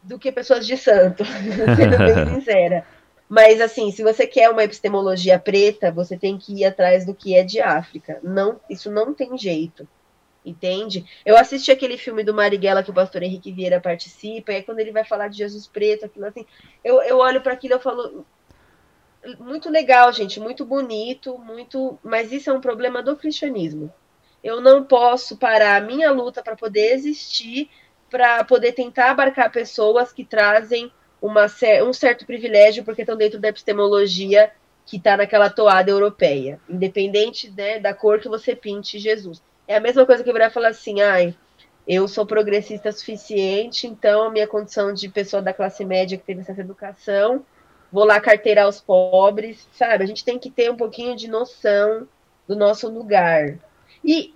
[0.00, 1.24] do que pessoas de santo,
[1.76, 2.84] sendo bem sincera.
[3.30, 7.36] Mas, assim, se você quer uma epistemologia preta, você tem que ir atrás do que
[7.36, 8.18] é de África.
[8.24, 9.86] Não, isso não tem jeito.
[10.44, 11.04] Entende?
[11.24, 14.80] Eu assisti aquele filme do Marighella que o pastor Henrique Vieira participa, e aí quando
[14.80, 16.44] ele vai falar de Jesus preto, aquilo assim,
[16.82, 18.26] eu, eu olho para aquilo e falo.
[19.38, 22.00] Muito legal, gente, muito bonito, muito.
[22.02, 23.92] Mas isso é um problema do cristianismo.
[24.42, 27.70] Eu não posso parar a minha luta para poder existir,
[28.10, 30.90] para poder tentar abarcar pessoas que trazem
[31.20, 31.46] uma,
[31.86, 34.50] um certo privilégio porque estão dentro da epistemologia
[34.86, 39.42] que está naquela toada europeia, independente né, da cor que você pinte Jesus.
[39.68, 41.34] É a mesma coisa que virar falar assim, ai,
[41.86, 46.40] eu sou progressista suficiente, então a minha condição de pessoa da classe média que teve
[46.40, 47.44] essa educação,
[47.92, 50.04] vou lá carteirar os pobres, sabe?
[50.04, 52.08] A gente tem que ter um pouquinho de noção
[52.48, 53.58] do nosso lugar.
[54.04, 54.34] E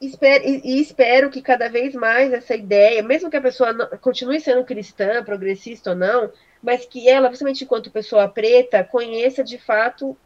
[0.00, 4.40] espero, e, e espero que cada vez mais essa ideia, mesmo que a pessoa continue
[4.40, 6.30] sendo cristã, progressista ou não,
[6.62, 10.16] mas que ela, principalmente enquanto pessoa preta, conheça de fato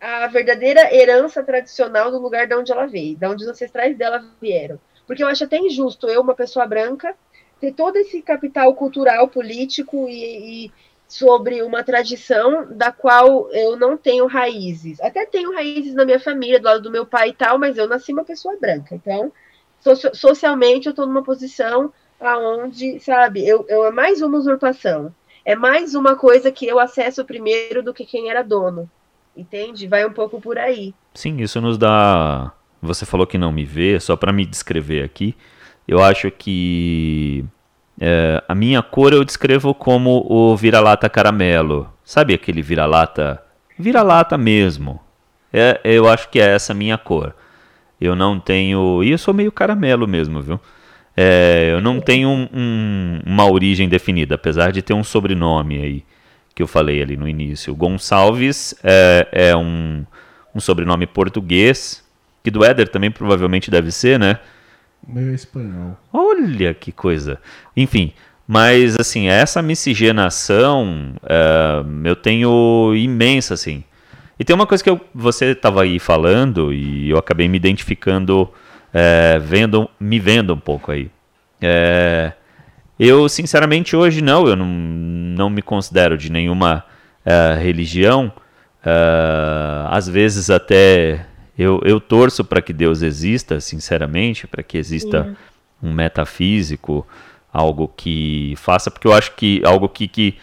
[0.00, 4.24] a verdadeira herança tradicional do lugar de onde ela veio, de onde os ancestrais dela
[4.40, 4.78] vieram.
[5.06, 7.14] Porque eu acho até injusto eu, uma pessoa branca,
[7.60, 10.72] ter todo esse capital cultural, político e, e
[11.08, 15.00] sobre uma tradição da qual eu não tenho raízes.
[15.00, 17.88] Até tenho raízes na minha família, do lado do meu pai e tal, mas eu
[17.88, 18.94] nasci uma pessoa branca.
[18.94, 19.32] Então,
[19.80, 21.90] so socialmente, eu estou numa posição
[22.20, 25.14] aonde, sabe, eu, eu é mais uma usurpação.
[25.44, 28.90] É mais uma coisa que eu acesso primeiro do que quem era dono.
[29.34, 29.86] Entende?
[29.86, 30.94] Vai um pouco por aí.
[31.14, 32.52] Sim, isso nos dá.
[32.82, 35.34] Você falou que não me vê, só para me descrever aqui.
[35.86, 37.46] Eu acho que
[38.00, 41.92] é, a minha cor eu descrevo como o vira-lata caramelo.
[42.04, 43.42] Sabe aquele vira-lata?
[43.78, 45.00] Vira-lata mesmo.
[45.52, 47.34] É, eu acho que é essa a minha cor.
[48.00, 49.02] Eu não tenho.
[49.02, 50.60] E eu sou meio caramelo mesmo, viu?
[51.16, 56.04] É, eu não tenho um, um, uma origem definida, apesar de ter um sobrenome aí
[56.54, 57.74] que eu falei ali no início.
[57.74, 60.04] Gonçalves é, é um,
[60.54, 62.04] um sobrenome português,
[62.42, 64.38] que do Éder também provavelmente deve ser, né?
[65.08, 65.96] Meu espanhol.
[66.12, 67.40] Olha que coisa.
[67.74, 68.12] Enfim,
[68.46, 73.82] mas assim, essa miscigenação é, eu tenho imensa, assim.
[74.38, 78.48] E tem uma coisa que eu, você estava aí falando e eu acabei me identificando,
[78.92, 81.10] é, vendo, me vendo um pouco aí.
[81.60, 82.32] É,
[82.98, 86.84] eu, sinceramente, hoje não, eu não, não me considero de nenhuma
[87.60, 88.32] religião.
[89.90, 91.26] Às vezes até
[91.58, 95.36] eu, eu torço para que Deus exista, sinceramente, para que exista Sim.
[95.82, 97.04] um metafísico,
[97.52, 100.36] algo que faça, porque eu acho que algo que, que,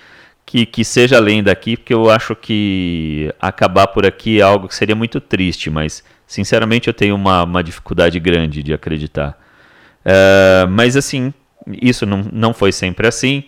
[0.46, 4.76] que, que seja além daqui, porque eu acho que acabar por aqui é algo que
[4.76, 9.40] seria muito triste, mas sinceramente eu tenho uma, uma dificuldade grande de acreditar.
[10.06, 11.34] Uh, mas assim,
[11.82, 13.46] isso não, não foi sempre assim.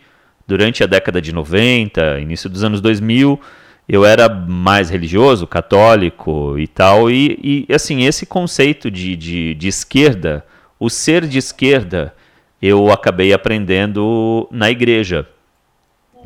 [0.47, 3.39] Durante a década de 90, início dos anos 2000,
[3.87, 7.09] eu era mais religioso, católico e tal.
[7.09, 10.45] E, e assim, esse conceito de, de, de, esquerda,
[10.79, 12.13] o ser de esquerda,
[12.61, 15.27] eu acabei aprendendo na igreja.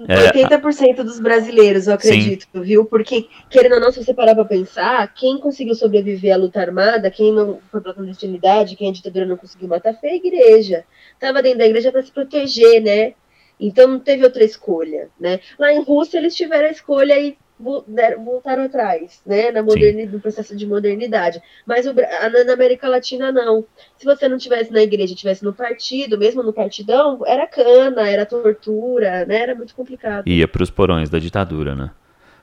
[0.07, 2.61] É, 80% dos brasileiros, eu acredito, sim.
[2.61, 2.85] viu?
[2.85, 7.11] Porque, querendo ou não, se você parar pra pensar, quem conseguiu sobreviver à luta armada,
[7.11, 10.85] quem não foi pra clandestinidade, quem a ditadura não conseguiu matar, foi a igreja.
[11.19, 13.13] Tava dentro da igreja para se proteger, né?
[13.59, 15.39] Então não teve outra escolha, né?
[15.59, 19.51] Lá em Rússia eles tiveram a escolha e voltaram atrás, né?
[19.51, 21.41] Na modernidade, no processo de modernidade.
[21.65, 23.65] Mas o, na América Latina não.
[23.97, 28.25] Se você não tivesse na igreja, tivesse no partido, mesmo no partidão, era cana, era
[28.25, 29.41] tortura, né?
[29.41, 30.27] Era muito complicado.
[30.27, 31.91] Ia para os porões da ditadura, né?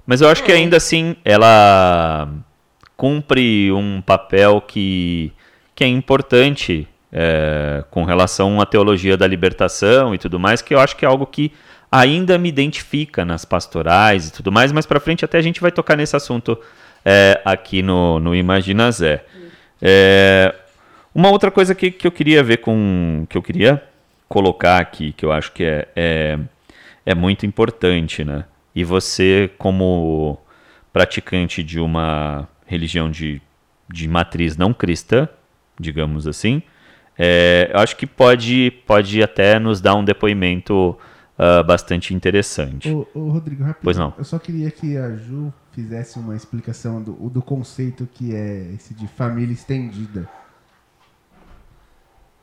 [0.07, 2.29] Mas eu acho que ainda assim ela
[2.97, 5.33] cumpre um papel que,
[5.75, 10.81] que é importante é, com relação à teologia da libertação e tudo mais, que eu
[10.81, 11.53] acho que é algo que
[11.91, 15.73] ainda me identifica nas pastorais e tudo mais, mas para frente até a gente vai
[15.73, 16.59] tocar nesse assunto
[17.05, 19.25] é, aqui no, no Imagina Zé.
[19.81, 20.55] É,
[21.15, 23.27] uma outra coisa que, que eu queria ver com.
[23.29, 23.83] que eu queria
[24.29, 26.39] colocar aqui, que eu acho que é, é,
[27.07, 28.45] é muito importante, né?
[28.75, 30.39] E você, como
[30.93, 33.41] praticante de uma religião de,
[33.89, 35.29] de matriz não cristã,
[35.81, 36.63] digamos assim,
[37.19, 40.97] é, eu acho que pode, pode até nos dar um depoimento
[41.39, 42.91] uh, bastante interessante.
[42.91, 43.85] Ô, ô, Rodrigo, rápido.
[43.85, 44.13] Pois não.
[44.19, 48.93] Eu só queria que a Ju fizesse uma explicação do, do conceito que é esse
[48.95, 50.29] de família estendida.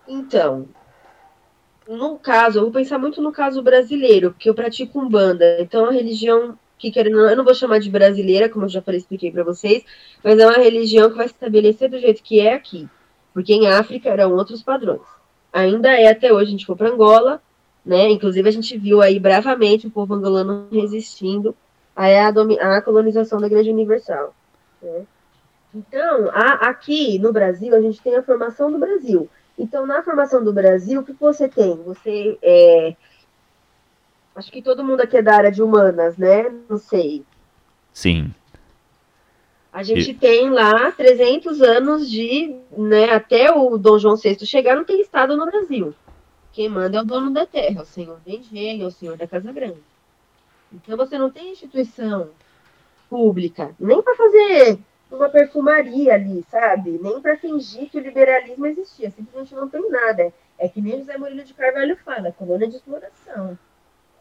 [0.07, 0.67] Então,
[1.87, 5.59] no caso, eu vou pensar muito no caso brasileiro, porque eu pratico umbanda.
[5.59, 8.99] Então, a religião que querendo, eu não vou chamar de brasileira, como eu já falei,
[8.99, 9.83] expliquei para vocês,
[10.23, 12.87] mas é uma religião que vai se estabelecer do jeito que é aqui,
[13.33, 15.01] porque em África eram outros padrões.
[15.53, 17.41] Ainda é até hoje, a gente for para Angola,
[17.85, 18.09] né?
[18.09, 21.55] Inclusive a gente viu aí bravamente o povo angolano resistindo
[21.95, 24.33] à, colonização da Igreja Universal.
[24.81, 25.03] Né?
[25.73, 29.29] Então, a, aqui no Brasil, a gente tem a formação do Brasil.
[29.57, 31.75] Então, na formação do Brasil, o que você tem?
[31.83, 32.95] Você é,
[34.35, 36.53] Acho que todo mundo aqui é da área de humanas, né?
[36.69, 37.23] Não sei.
[37.93, 38.33] Sim.
[39.71, 40.13] A gente e...
[40.13, 45.37] tem lá 300 anos de, né, até o Dom João VI chegar, não tem Estado
[45.37, 45.93] no Brasil.
[46.55, 49.51] Quem manda é o dono da terra, o senhor da engenho, o senhor da Casa
[49.51, 49.83] Grande.
[50.71, 52.29] Então você não tem instituição
[53.09, 54.79] pública, nem para fazer
[55.11, 56.97] uma perfumaria ali, sabe?
[57.03, 59.11] Nem para fingir que o liberalismo existia.
[59.11, 60.33] Simplesmente não tem nada.
[60.57, 63.59] É que nem José Murilo de Carvalho fala, colônia de exploração.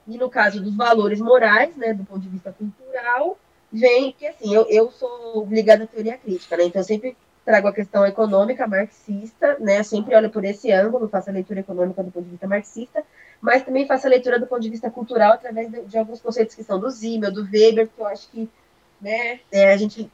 [0.05, 3.38] E no caso dos valores morais, né, do ponto de vista cultural,
[3.73, 6.64] vem que assim, eu, eu sou ligada à teoria crítica, né?
[6.64, 9.83] Então eu sempre trago a questão econômica marxista, né?
[9.83, 13.02] Sempre olho por esse ângulo, faço a leitura econômica do ponto de vista marxista,
[13.40, 16.54] mas também faço a leitura do ponto de vista cultural através de, de alguns conceitos
[16.54, 18.48] que são do Zimmel, do Weber, que eu acho que
[19.00, 20.11] né, é, a gente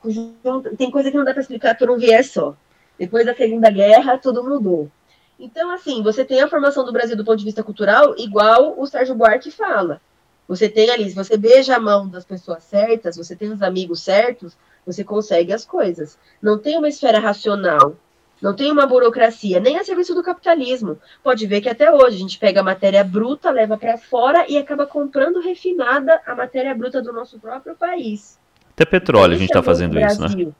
[0.77, 2.57] tem coisa que não dá para explicar por um viés só.
[2.99, 4.91] Depois da Segunda Guerra, tudo mudou.
[5.39, 8.87] Então, assim, você tem a formação do Brasil do ponto de vista cultural, igual o
[8.87, 10.01] Sérgio Buarque fala.
[10.47, 14.03] Você tem ali, se você beija a mão das pessoas certas, você tem os amigos
[14.03, 14.57] certos,
[14.93, 16.19] você consegue as coisas.
[16.41, 17.95] Não tem uma esfera racional,
[18.41, 20.99] não tem uma burocracia, nem a serviço do capitalismo.
[21.23, 24.57] Pode ver que até hoje a gente pega a matéria bruta, leva para fora e
[24.57, 28.39] acaba comprando refinada a matéria bruta do nosso próprio país.
[28.73, 30.53] Até petróleo a gente está fazendo isso, né?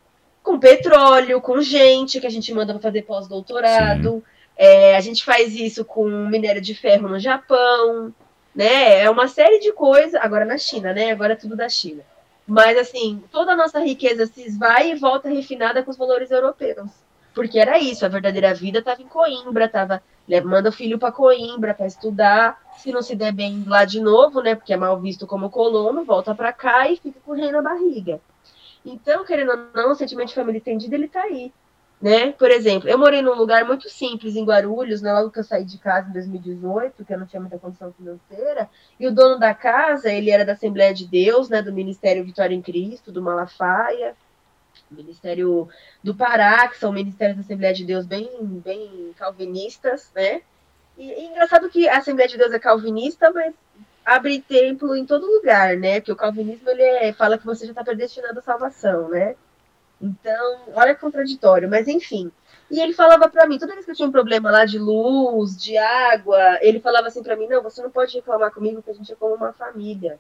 [0.43, 4.23] Com petróleo, com gente que a gente manda para fazer pós-doutorado.
[4.57, 8.13] É, a gente faz isso com minério de ferro no Japão,
[8.55, 9.01] né?
[9.01, 10.15] É uma série de coisas.
[10.17, 11.11] Agora na China, né?
[11.11, 12.03] Agora é tudo da China.
[12.51, 16.91] Mas, assim, toda a nossa riqueza se esvai e volta refinada com os valores europeus.
[17.33, 21.13] Porque era isso, a verdadeira vida estava em Coimbra, tava, né, manda o filho para
[21.13, 24.99] Coimbra para estudar, se não se der bem lá de novo, né, porque é mal
[24.99, 28.21] visto como colono, volta para cá e fica com o rei na barriga.
[28.85, 31.53] Então, querendo ou não, o sentimento de família estendido, ele tá aí
[32.01, 32.33] né?
[32.33, 35.65] Por exemplo, eu morei num lugar muito simples em Guarulhos, né, logo que eu saí
[35.65, 39.53] de casa em 2018, que eu não tinha muita condição financeira, e o dono da
[39.55, 44.17] casa, ele era da Assembleia de Deus, né, do Ministério Vitória em Cristo, do Malafaia,
[44.91, 45.69] Ministério
[46.03, 48.29] do Pará, que são ministérios da Assembleia de Deus bem,
[48.65, 50.43] bem calvinistas, né?
[50.99, 53.55] E, e engraçado que a Assembleia de Deus é calvinista, mas
[54.05, 56.01] abre templo em todo lugar, né?
[56.01, 59.37] Porque o calvinismo ele é, fala que você já está predestinado à salvação, né?
[60.01, 62.33] Então, olha que contraditório, mas enfim.
[62.71, 65.57] E ele falava para mim, toda vez que eu tinha um problema lá de luz,
[65.57, 68.95] de água, ele falava assim para mim: não, você não pode reclamar comigo, porque a
[68.95, 70.19] gente é como uma família.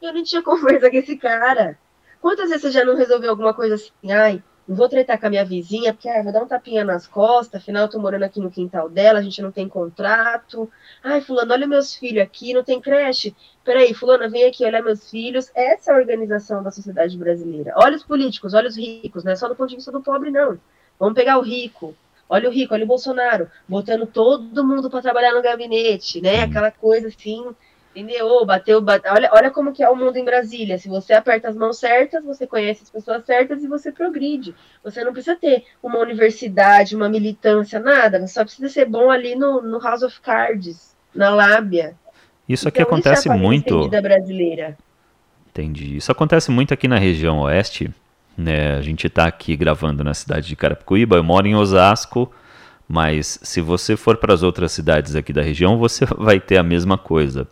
[0.00, 1.78] E eu não tinha conversa com esse cara.
[2.20, 4.12] Quantas vezes você já não resolveu alguma coisa assim?
[4.12, 7.06] Ai, não vou tretar com a minha vizinha, porque ah, vou dar um tapinha nas
[7.06, 10.70] costas, afinal eu tô morando aqui no quintal dela, a gente não tem contrato.
[11.02, 13.34] Ai, fulano, olha meus filhos aqui, não tem creche.
[13.64, 15.50] Peraí, fulano, vem aqui olhar meus filhos.
[15.54, 17.72] Essa é a organização da sociedade brasileira.
[17.76, 20.30] Olha os políticos, olha os ricos, não é só do ponto de vista do pobre,
[20.30, 20.60] não.
[20.98, 21.94] Vamos pegar o rico.
[22.28, 26.42] Olha o rico, olha o Bolsonaro, botando todo mundo para trabalhar no gabinete, né?
[26.42, 27.42] Aquela coisa assim,
[27.98, 28.46] Entendeu?
[28.46, 29.12] Bateu, bateu.
[29.12, 30.78] Olha, olha como que é o mundo em Brasília.
[30.78, 34.54] Se você aperta as mãos certas, você conhece as pessoas certas e você progride.
[34.84, 38.20] Você não precisa ter uma universidade, uma militância, nada.
[38.20, 41.96] Você só precisa ser bom ali no, no House of Cards, na lábia.
[42.48, 43.88] Isso aqui então, acontece isso é muito.
[43.88, 44.78] brasileira.
[45.50, 45.96] Entendi.
[45.96, 47.92] Isso acontece muito aqui na região oeste.
[48.36, 48.76] Né?
[48.76, 51.16] A gente está aqui gravando na cidade de Carapicuíba.
[51.16, 52.32] Eu moro em Osasco.
[52.86, 56.62] Mas se você for para as outras cidades aqui da região, você vai ter a
[56.62, 57.48] mesma coisa.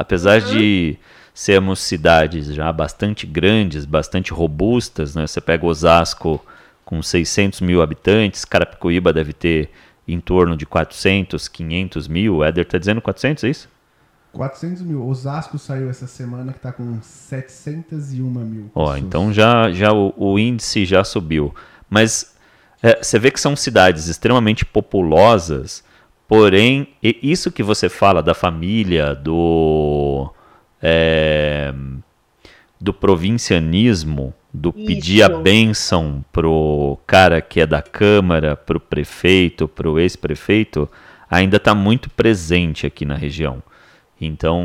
[0.00, 0.52] Apesar uhum.
[0.52, 0.98] de
[1.34, 5.26] sermos cidades já bastante grandes, bastante robustas, né?
[5.26, 6.42] Você pega Osasco
[6.86, 9.68] com 600 mil habitantes, Carapicuíba deve ter
[10.08, 12.36] em torno de 400, 500 mil.
[12.36, 13.68] O Éder está dizendo 400, é isso?
[14.32, 15.06] 400 mil.
[15.06, 18.70] Osasco saiu essa semana que está com 701 mil.
[18.74, 19.02] Ó, pessoas.
[19.02, 21.54] então já, já o, o índice já subiu.
[21.90, 22.34] Mas
[22.82, 25.84] é, você vê que são cidades extremamente populosas,
[26.30, 30.32] porém, isso que você fala da família, do,
[30.80, 31.74] é,
[32.80, 35.40] do provincianismo, do pedir a Isso.
[35.40, 40.88] bênção pro cara que é da Câmara, pro prefeito, pro ex-prefeito,
[41.28, 43.60] ainda está muito presente aqui na região.
[44.20, 44.64] Então,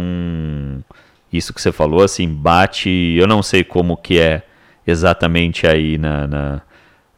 [1.33, 2.91] isso que você falou, assim, bate.
[3.17, 4.43] Eu não sei como que é
[4.85, 6.61] exatamente aí na, na,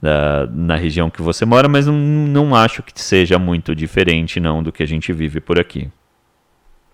[0.02, 4.62] na, na região que você mora, mas não, não acho que seja muito diferente, não,
[4.64, 5.90] do que a gente vive por aqui.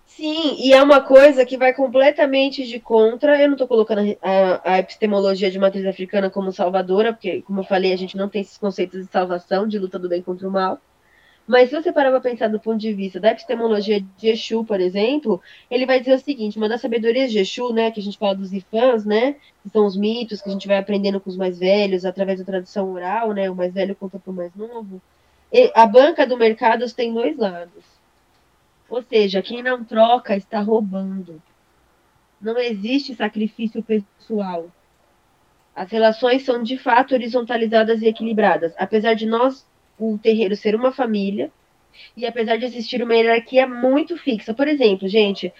[0.06, 3.40] Sim, e é uma coisa que vai completamente de contra.
[3.40, 7.64] Eu não estou colocando a- a epistemologia de matriz africana como salvadora, porque, como eu
[7.64, 10.52] falei, a gente não tem esses conceitos de salvação, de luta do bem contra o
[10.52, 10.78] mal.
[11.46, 14.80] Mas se você parar para pensar do ponto de vista da epistemologia de Exu, por
[14.80, 18.16] exemplo, ele vai dizer o seguinte: uma das sabedorias de Exu, né, que a gente
[18.16, 21.36] fala dos ifãs, né, que são os mitos que a gente vai aprendendo com os
[21.36, 25.02] mais velhos através da tradição oral, né, o mais velho conta para o mais novo.
[25.52, 27.84] E a banca do mercado tem dois lados.
[28.88, 31.42] Ou seja, quem não troca está roubando.
[32.40, 34.70] Não existe sacrifício pessoal.
[35.74, 38.72] As relações são de fato horizontalizadas e equilibradas.
[38.78, 39.66] Apesar de nós,
[40.12, 41.50] o terreiro, ser uma família,
[42.16, 44.52] e apesar de existir uma hierarquia muito fixa.
[44.52, 45.52] Por exemplo, gente,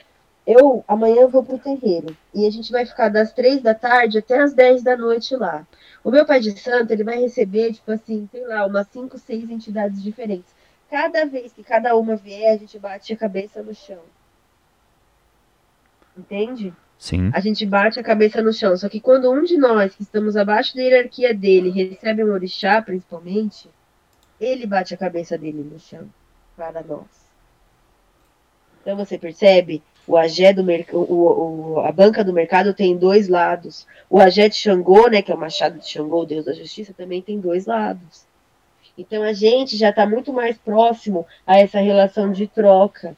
[0.47, 4.41] eu amanhã vou pro terreiro e a gente vai ficar das três da tarde até
[4.41, 5.67] as 10 da noite lá.
[6.03, 9.49] O meu pai de santo, ele vai receber, tipo assim, sei lá, umas cinco, seis
[9.49, 10.55] entidades diferentes.
[10.91, 14.03] Cada vez que cada uma vier, a gente bate a cabeça no chão.
[16.17, 16.73] Entende?
[16.99, 17.31] Sim.
[17.33, 18.77] A gente bate a cabeça no chão.
[18.77, 22.81] Só que quando um de nós, que estamos abaixo da hierarquia dele, recebe um orixá,
[22.83, 23.69] principalmente,
[24.41, 26.09] ele bate a cabeça dele no chão
[26.57, 27.25] para nós.
[28.81, 29.83] Então você percebe?
[30.07, 33.87] O agé do mercado, a banca do mercado tem dois lados.
[34.11, 36.93] O agé de Xangô, né, que é o machado de Xangô, o deus da justiça,
[36.93, 38.27] também tem dois lados.
[38.99, 43.17] Então a gente já está muito mais próximo a essa relação de troca.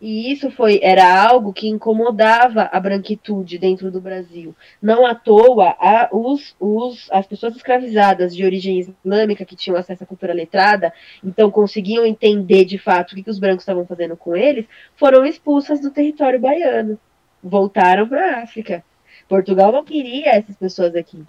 [0.00, 4.54] E isso foi era algo que incomodava a branquitude dentro do Brasil.
[4.80, 10.04] Não à toa, a, os, os, as pessoas escravizadas de origem islâmica que tinham acesso
[10.04, 10.92] à cultura letrada,
[11.22, 14.64] então conseguiam entender de fato o que, que os brancos estavam fazendo com eles,
[14.96, 16.98] foram expulsas do território baiano.
[17.42, 18.82] Voltaram para a África.
[19.28, 21.22] Portugal não queria essas pessoas aqui.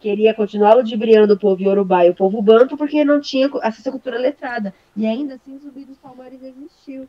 [0.00, 3.92] Queria continuar ludibriando o povo iorubá e o povo banto porque não tinha acesso à
[3.92, 4.72] cultura letrada.
[4.96, 7.08] E ainda assim o Zumbi dos Palmares existiu.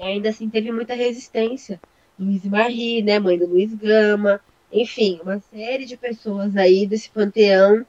[0.00, 1.78] E ainda assim teve muita resistência.
[2.18, 4.40] Luiz Marie, né, mãe do Luiz Gama,
[4.72, 7.84] enfim, uma série de pessoas aí desse panteão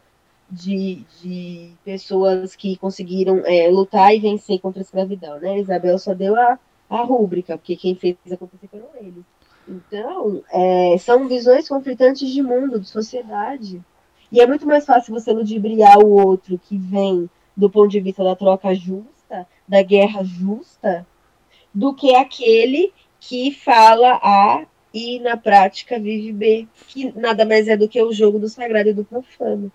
[0.50, 5.60] de, de pessoas que conseguiram é, lutar e vencer contra a escravidão, né?
[5.60, 6.60] Isabel só deu a,
[6.90, 9.24] a rúbrica, porque quem fez acontecer foram eles.
[9.66, 13.82] Então, é, são visões conflitantes de mundo, de sociedade.
[14.30, 18.22] E é muito mais fácil você ludibriar o outro que vem do ponto de vista
[18.22, 21.08] da troca justa, da guerra justa,
[21.74, 27.78] do que aquele que fala A e na prática vive B, que nada mais é
[27.78, 29.72] do que o jogo do sagrado e do profano.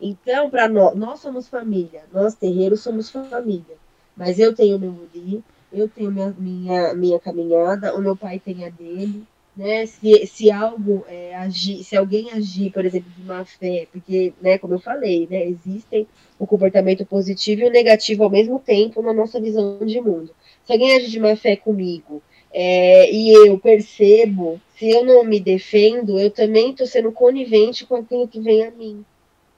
[0.00, 3.76] Então, para nós, nós somos família, nós terreiros somos família.
[4.16, 8.64] Mas eu tenho meu uri, eu tenho minha, minha, minha caminhada, o meu pai tem
[8.64, 9.24] a dele,
[9.56, 9.86] né?
[9.86, 14.58] Se, se algo é, agir, se alguém agir, por exemplo, de má fé, porque, né,
[14.58, 16.06] como eu falei, né, existem
[16.38, 20.30] o comportamento positivo e o negativo ao mesmo tempo na nossa visão de mundo.
[20.66, 25.38] Se alguém agir de má fé comigo é, e eu percebo, se eu não me
[25.38, 29.04] defendo, eu também estou sendo conivente com aquilo que vem a mim,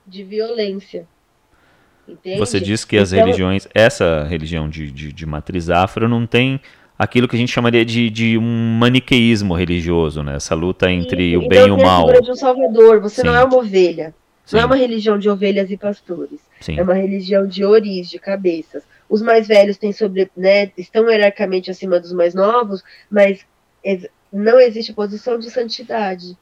[0.07, 1.07] de violência.
[2.07, 2.39] Entende?
[2.39, 6.61] Você diz que as Então- religiões, essa religião de, de, de matriz afro não tem
[6.99, 10.37] aquilo que a gente chamaria de, de um maniqueísmo religioso, né?
[10.37, 12.07] Essa luta entre o Então bem e o a mal.
[12.07, 13.39] figura de um salvador, você não Sim.
[13.39, 14.15] é uma ovelha.
[14.51, 16.41] Não é Sim, uma religião de ovelhas e pastores.
[16.61, 16.79] sim.
[16.79, 18.83] É uma religião de oris, de cabeças.
[19.09, 23.45] Os mais velhos têm sobre, né, estão hierarquicamente acima dos mais novos, mas
[24.33, 26.37] não existe posição de santidade.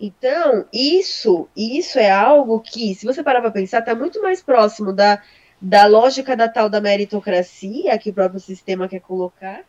[0.00, 4.92] Então, isso, isso é algo que, se você parar para pensar, está muito mais próximo
[4.92, 5.22] da,
[5.60, 9.62] da lógica da tal da meritocracia que o próprio sistema quer colocar,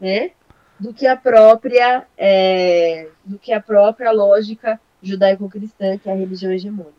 [0.00, 0.30] né?
[0.78, 6.52] Do que a própria, é, do que a própria lógica judaico-cristã, que é a religião
[6.52, 6.92] hegemônica.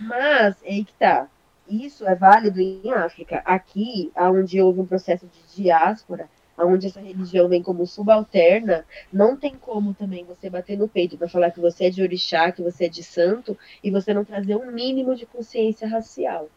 [0.00, 1.28] Mas, é aí que tá.
[1.68, 3.42] Isso é válido em África.
[3.44, 9.54] Aqui, onde houve um processo de diáspora, onde essa religião vem como subalterna, não tem
[9.54, 12.86] como também você bater no peito para falar que você é de orixá, que você
[12.86, 16.48] é de santo, e você não trazer um mínimo de consciência racial.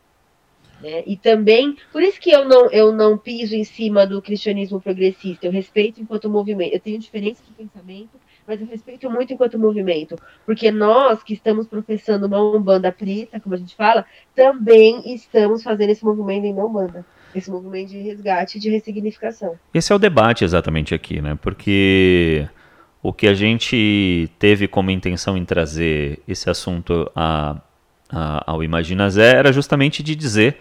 [0.82, 1.03] Né?
[1.06, 5.45] E também, por isso que eu não, eu não piso em cima do cristianismo progressista,
[5.45, 10.15] eu respeito enquanto movimento, eu tenho diferença de pensamento, mas eu respeito muito enquanto movimento,
[10.45, 15.89] porque nós que estamos professando uma Umbanda preta, como a gente fala, também estamos fazendo
[15.89, 17.05] esse movimento em Umbanda
[17.37, 19.55] esse movimento de resgate de ressignificação.
[19.73, 21.37] Esse é o debate exatamente aqui, né?
[21.41, 22.47] Porque
[23.03, 27.61] o que a gente teve como intenção em trazer esse assunto a,
[28.09, 30.57] a, ao Imagina Zé era justamente de dizer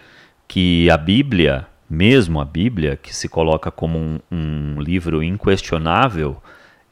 [0.47, 6.37] que a Bíblia, mesmo a Bíblia, que se coloca como um, um livro inquestionável,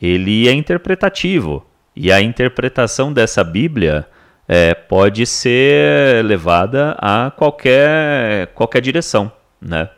[0.02, 1.64] ele é interpretativo.
[1.94, 4.06] E a interpretação dessa Bíblia
[4.48, 9.30] é, pode ser levada a qualquer, qualquer direção
[9.62, 9.88] né?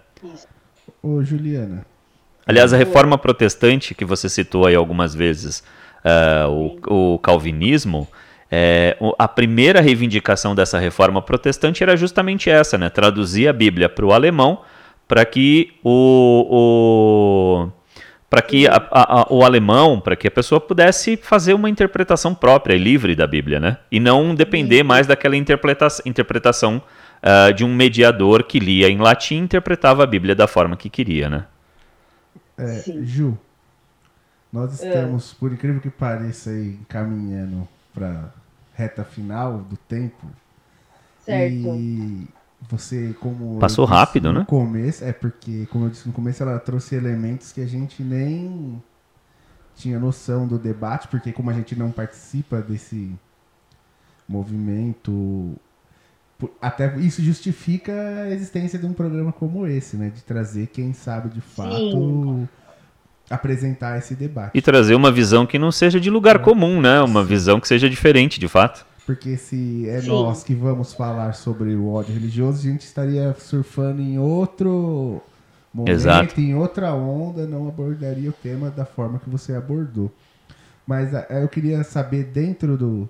[1.02, 1.86] Ô, Juliana.
[2.46, 5.64] Aliás, a reforma protestante que você citou aí algumas vezes,
[6.04, 8.06] uh, o, o, calvinismo,
[8.50, 12.90] é, a primeira reivindicação dessa reforma protestante era justamente essa, né?
[12.90, 14.60] Traduzir a Bíblia para o alemão
[15.08, 17.68] para que o, o
[18.34, 22.74] para que a, a, o alemão, para que a pessoa pudesse fazer uma interpretação própria
[22.74, 23.78] e livre da Bíblia, né?
[23.92, 26.82] E não depender mais daquela interpreta interpretação
[27.22, 30.90] uh, de um mediador que lia em latim e interpretava a Bíblia da forma que
[30.90, 31.46] queria, né?
[32.58, 33.38] É, Ju,
[34.52, 34.88] nós é.
[34.88, 35.36] estamos, é.
[35.38, 38.32] por incrível que pareça, aí, caminhando para
[38.74, 40.28] reta final do tempo.
[41.24, 41.54] Certo.
[41.54, 42.26] E
[42.68, 43.58] você, como.
[43.58, 44.44] Passou rápido, no né?
[44.46, 48.82] começo, é porque, como eu disse no começo, ela trouxe elementos que a gente nem
[49.76, 53.12] tinha noção do debate, porque como a gente não participa desse
[54.28, 55.56] movimento
[56.60, 60.10] até isso justifica a existência de um programa como esse, né?
[60.14, 62.48] De trazer quem sabe de fato Sim.
[63.30, 64.50] apresentar esse debate.
[64.56, 66.38] E trazer uma visão que não seja de lugar é.
[66.38, 67.00] comum, né?
[67.00, 67.28] Uma Sim.
[67.28, 68.84] visão que seja diferente, de fato.
[69.06, 70.08] Porque se é Sim.
[70.08, 75.20] nós que vamos falar sobre o ódio religioso, a gente estaria surfando em outro
[75.72, 76.40] momento, Exato.
[76.40, 80.10] em outra onda, não abordaria o tema da forma que você abordou.
[80.86, 83.08] Mas eu queria saber dentro do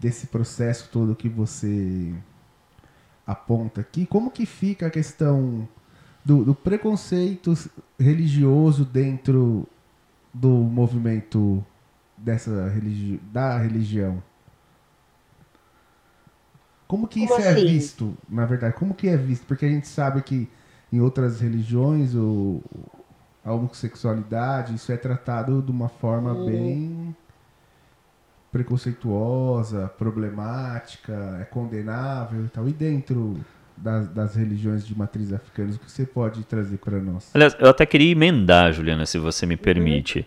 [0.00, 2.14] desse processo todo que você
[3.26, 5.68] aponta aqui, como que fica a questão
[6.24, 7.52] do, do preconceito
[7.98, 9.66] religioso dentro
[10.32, 11.64] do movimento
[12.16, 14.22] dessa religi da religião?
[16.92, 17.60] Como que como isso é assim?
[17.62, 18.74] é visto, na verdade?
[18.74, 19.46] Como que é visto?
[19.46, 20.46] Porque a gente sabe que
[20.92, 22.62] em outras religiões o,
[23.42, 26.44] a homossexualidade, isso é tratado de uma forma hum.
[26.44, 27.16] bem
[28.52, 32.68] preconceituosa, problemática, é condenável e tal.
[32.68, 33.40] E dentro
[33.74, 37.30] das, das religiões de matriz africanas, o que você pode trazer para nós?
[37.32, 40.18] Aliás, eu até queria emendar, Juliana, se você me permite.
[40.18, 40.24] Uhum.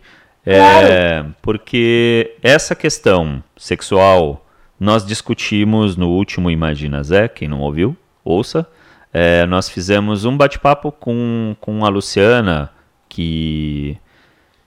[0.47, 1.35] É, claro.
[1.43, 4.44] Porque essa questão sexual
[4.79, 8.67] nós discutimos no último Imagina Zé, quem não ouviu, ouça.
[9.13, 12.69] É, nós fizemos um bate-papo com, com a Luciana,
[13.07, 13.97] que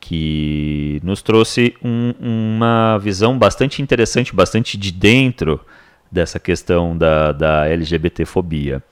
[0.00, 5.60] que nos trouxe um, uma visão bastante interessante, bastante de dentro
[6.10, 8.82] dessa questão da, da LGBTfobia.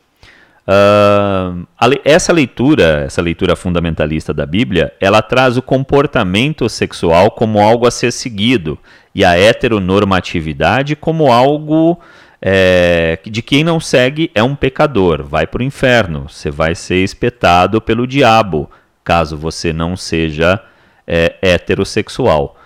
[0.68, 1.66] Uh,
[2.04, 7.90] essa leitura, essa leitura fundamentalista da Bíblia, ela traz o comportamento sexual como algo a
[7.90, 8.76] ser seguido
[9.14, 12.00] e a heteronormatividade como algo
[12.42, 17.02] é, de quem não segue é um pecador, vai para o inferno, você vai ser
[17.02, 18.68] espetado pelo diabo,
[19.04, 20.60] caso você não seja
[21.06, 22.56] é, heterossexual.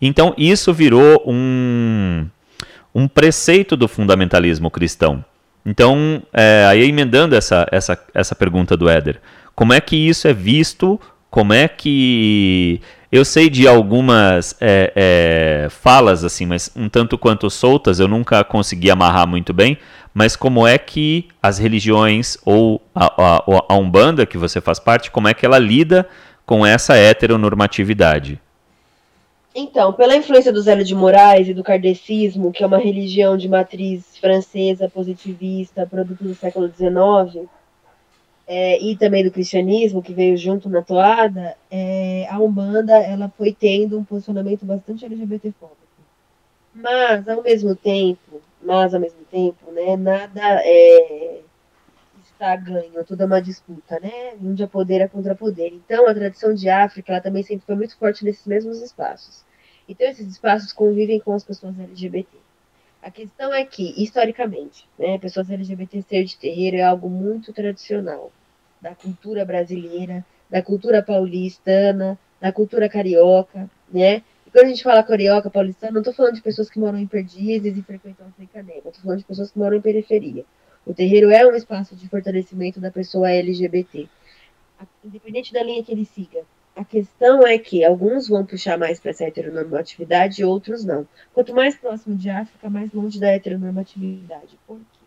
[0.00, 2.26] Então isso virou um,
[2.94, 5.24] um preceito do fundamentalismo cristão.
[5.66, 9.20] Então, é, aí emendando essa, essa, essa pergunta do Éder,
[9.52, 11.00] como é que isso é visto?
[11.28, 12.80] Como é que.
[13.10, 18.44] Eu sei de algumas é, é, falas, assim, mas um tanto quanto soltas, eu nunca
[18.44, 19.78] consegui amarrar muito bem,
[20.14, 25.10] mas como é que as religiões ou a, a, a Umbanda, que você faz parte,
[25.10, 26.06] como é que ela lida
[26.44, 28.40] com essa heteronormatividade?
[29.58, 33.48] Então, pela influência do Zélio de Moraes e do kardecismo, que é uma religião de
[33.48, 37.48] matriz francesa positivista, produto do século XIX,
[38.46, 43.50] é, e também do cristianismo, que veio junto na toada, é, a Umbanda ela foi
[43.50, 45.78] tendo um posicionamento bastante LGBTfóbico.
[46.74, 51.40] Mas, ao mesmo tempo, mas ao mesmo tempo, né, nada é,
[52.36, 54.34] está ganho, é uma disputa, né?
[54.42, 55.72] Onde a poder é contra poder.
[55.72, 59.44] Então, a tradição de África, ela também sempre foi muito forte nesses mesmos espaços.
[59.88, 62.28] Então, esses espaços convivem com as pessoas LGBT.
[63.02, 68.30] A questão é que, historicamente, né, pessoas LGBT ser de terreiro é algo muito tradicional
[68.80, 74.22] da cultura brasileira, da cultura paulistana, da cultura carioca, né?
[74.46, 77.06] E quando a gente fala carioca, paulistana, não estou falando de pessoas que moram em
[77.06, 80.44] perdizes e frequentam a Fricaneca, estou falando de pessoas que moram em periferia.
[80.86, 84.08] O terreiro é um espaço de fortalecimento da pessoa LGBT,
[85.04, 86.44] independente da linha que ele siga.
[86.76, 91.08] A questão é que alguns vão puxar mais para essa heteronormatividade e outros não.
[91.34, 94.56] Quanto mais próximo de África, mais longe da heteronormatividade.
[94.64, 95.06] Por quê?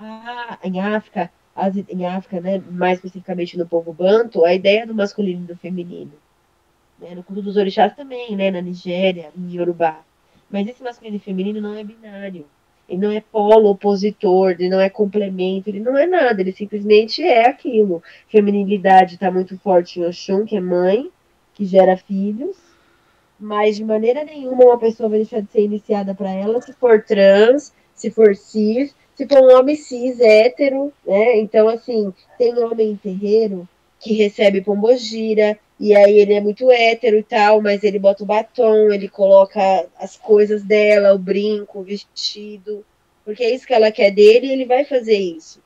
[0.00, 4.94] Ah, em África, as, em África, né, mais especificamente no povo banto, a ideia do
[4.94, 6.12] masculino e do feminino.
[6.98, 10.02] Né, no culto dos orixás também, né, na Nigéria, em Yorubá.
[10.50, 12.46] Mas esse masculino e feminino não é binário.
[12.88, 17.22] Ele não é polo opositor, ele não é complemento, ele não é nada, ele simplesmente
[17.22, 18.02] é aquilo.
[18.28, 21.10] Feminilidade está muito forte em Oxum, que é mãe,
[21.54, 22.56] que gera filhos,
[23.38, 27.02] mas de maneira nenhuma uma pessoa vai deixar de ser iniciada para ela se for
[27.02, 31.38] trans, se for cis, se for um homem cis, hétero, né?
[31.38, 33.68] Então, assim, tem homem em terreiro
[34.00, 38.26] que recebe pombogira, e aí ele é muito hétero e tal, mas ele bota o
[38.26, 39.58] batom, ele coloca
[39.98, 42.84] as coisas dela, o brinco, o vestido,
[43.24, 45.60] porque é isso que ela quer dele e ele vai fazer isso.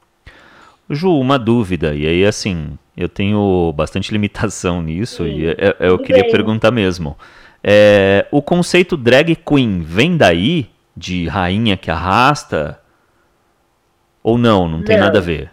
[0.89, 5.89] Ju, uma dúvida, e aí assim, eu tenho bastante limitação nisso, Sim, e é, é,
[5.91, 6.33] eu queria bem.
[6.33, 7.15] perguntar mesmo.
[7.63, 12.81] É, o conceito drag queen vem daí, de rainha que arrasta?
[14.23, 15.05] Ou não, não tem não.
[15.05, 15.51] nada a ver?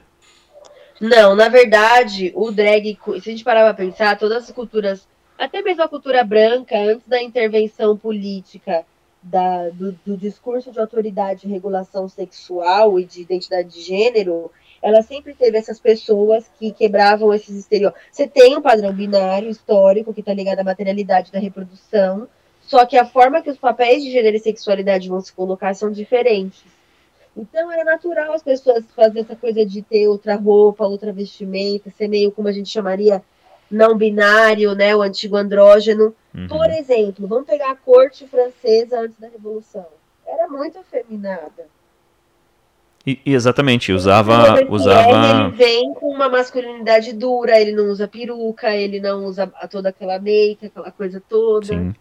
[1.05, 5.05] Não, na verdade, o drag, se a gente parar para pensar, todas as culturas,
[5.37, 8.85] até mesmo a cultura branca, antes da intervenção política,
[9.21, 14.49] da, do, do discurso de autoridade e regulação sexual e de identidade de gênero,
[14.81, 18.07] ela sempre teve essas pessoas que quebravam esses estereótipos.
[18.09, 22.29] Você tem um padrão binário histórico que está ligado à materialidade da reprodução,
[22.61, 25.91] só que a forma que os papéis de gênero e sexualidade vão se colocar são
[25.91, 26.63] diferentes.
[27.35, 32.07] Então era natural as pessoas fazer essa coisa de ter outra roupa, outra vestimenta, ser
[32.07, 33.23] meio como a gente chamaria
[33.69, 36.15] não binário, né, o antigo andrógeno.
[36.33, 36.47] Uhum.
[36.47, 39.85] Por exemplo, vamos pegar a corte francesa antes da Revolução.
[40.27, 41.67] Era muito afeminada.
[43.05, 44.63] E, exatamente, usava.
[44.69, 45.47] usava...
[45.47, 50.19] Ele vem com uma masculinidade dura, ele não usa peruca, ele não usa toda aquela
[50.19, 51.65] make, aquela coisa toda.
[51.65, 51.93] Sim.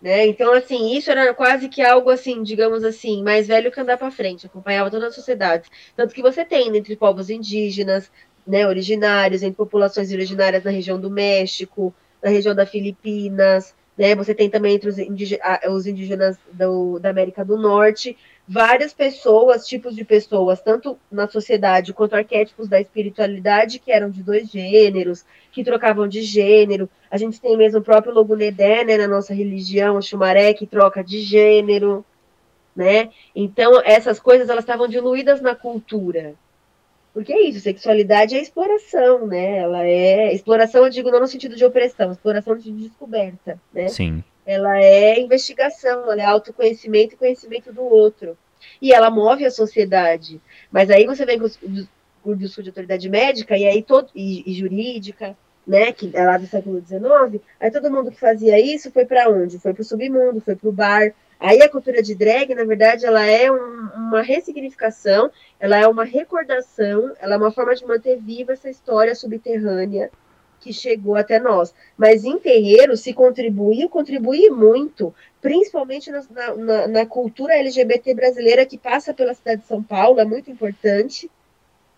[0.00, 0.26] Né?
[0.26, 4.10] Então, assim, isso era quase que algo assim, digamos assim, mais velho que andar para
[4.10, 5.70] frente, acompanhava toda a sociedade.
[5.96, 8.10] Tanto que você tem entre povos indígenas,
[8.46, 14.14] né, originários, entre populações originárias na região do México, na região da Filipinas, né?
[14.14, 18.16] Você tem também entre os, indígenas, os indígenas do, da América do Norte,
[18.48, 24.22] várias pessoas, tipos de pessoas, tanto na sociedade quanto arquétipos da espiritualidade que eram de
[24.22, 26.88] dois gêneros, que trocavam de gênero.
[27.10, 31.02] A gente tem mesmo o próprio Logunedé, né, na nossa religião, o Xumaré, que troca
[31.02, 32.04] de gênero,
[32.74, 33.10] né?
[33.34, 36.34] Então, essas coisas, elas estavam diluídas na cultura.
[37.12, 39.58] Porque é isso, sexualidade é exploração, né?
[39.58, 40.34] Ela é...
[40.34, 43.88] Exploração, eu digo não no sentido de opressão, exploração de descoberta, né?
[43.88, 48.38] Sim ela é investigação, ela é autoconhecimento e conhecimento do outro.
[48.80, 50.40] E ela move a sociedade.
[50.70, 51.46] Mas aí você vem com
[52.24, 55.36] o discurso de autoridade médica e aí todo, e, e, jurídica,
[55.66, 59.28] né, que é lá do século XIX, aí todo mundo que fazia isso foi para
[59.28, 59.58] onde?
[59.58, 61.12] Foi para o submundo, foi para o bar.
[61.40, 66.04] Aí a cultura de drag, na verdade, ela é um, uma ressignificação, ela é uma
[66.04, 70.10] recordação, ela é uma forma de manter viva essa história subterrânea
[70.66, 71.72] que chegou até nós.
[71.96, 76.22] Mas em terreiro, se contribuiu, contribui muito, principalmente na,
[76.56, 81.30] na, na, cultura LGBT brasileira que passa pela cidade de São Paulo, é muito importante.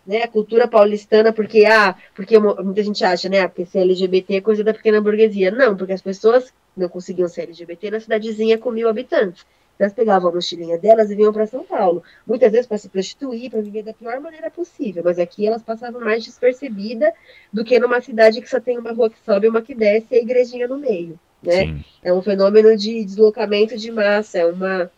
[0.06, 4.40] Né, a cultura paulistana, porque ah, porque muita gente acha, né, porque ser LGBT é
[4.40, 5.50] coisa da pequena burguesia.
[5.50, 9.44] Não, porque as pessoas não conseguiam ser LGBT na cidadezinha com mil habitantes.
[9.78, 12.02] Elas pegavam a mochilinha delas e vinham para São Paulo.
[12.26, 15.02] Muitas vezes para se prostituir, para viver da pior maneira possível.
[15.04, 17.12] Mas aqui elas passavam mais despercebida
[17.52, 20.18] do que numa cidade que só tem uma rua que sobe uma que desce e
[20.18, 21.18] a igrejinha no meio.
[21.42, 21.66] Né?
[21.66, 21.84] Sim.
[22.02, 24.90] É um fenômeno de deslocamento de massa, é uma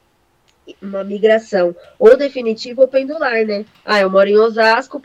[0.81, 3.65] uma migração, ou definitiva ou pendular, né?
[3.85, 5.01] Ah, eu moro em Osasco,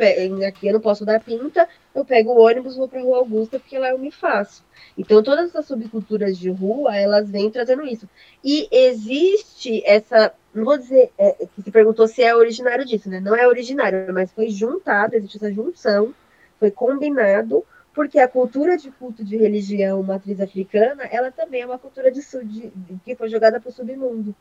[0.47, 3.77] aqui eu não posso dar pinta, eu pego o ônibus, vou para Rua Augusta, porque
[3.77, 4.63] lá eu me faço.
[4.97, 8.07] Então, todas essas subculturas de rua, elas vêm trazendo isso.
[8.43, 13.19] E existe essa, não vou dizer, é, que se perguntou se é originário disso, né?
[13.19, 16.13] Não é originário, mas foi juntado, existe essa junção,
[16.59, 21.79] foi combinado, porque a cultura de culto de religião matriz africana, ela também é uma
[21.79, 22.71] cultura de, de
[23.03, 24.35] que foi jogada para o submundo.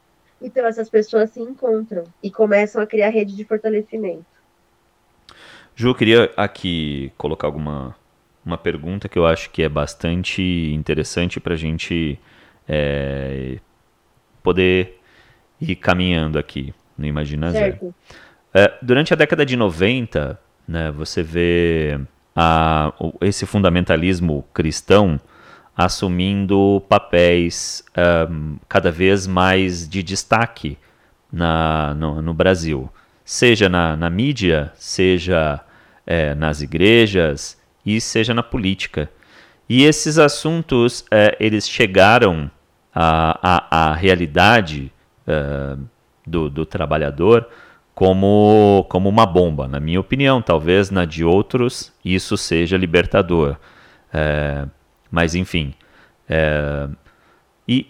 [0.45, 4.26] Então essas pessoas se encontram e começam a criar rede de fortalecimento.
[5.74, 7.97] Ju, eu queria aqui colocar alguma
[8.45, 10.42] uma pergunta que eu acho que é bastante
[10.74, 12.20] interessante para a gente
[12.68, 13.59] é,
[14.42, 15.01] poder
[15.59, 17.95] ir caminhando aqui no Imagina Zero.
[18.53, 20.38] É, durante a década de 90,
[20.68, 21.99] né, você vê
[22.36, 22.92] a,
[23.22, 25.18] esse fundamentalismo cristão
[25.77, 27.85] assumindo papéis
[28.31, 30.79] um, cada vez mais de destaque
[31.33, 32.89] na, no, no Brasil,
[33.25, 35.61] seja na, na mídia, seja
[36.07, 39.11] é, nas igrejas e seja na política.
[39.68, 42.51] E esses assuntos é, eles chegaram
[42.95, 44.93] à, à, à realidade
[45.27, 45.77] é,
[46.27, 47.49] do, do trabalhador
[47.95, 49.66] como, como uma bomba.
[49.66, 53.57] Na minha opinião, talvez na de outros isso seja libertador.
[54.12, 54.66] É,
[55.11, 55.74] mas enfim.
[56.28, 56.88] É,
[57.66, 57.86] e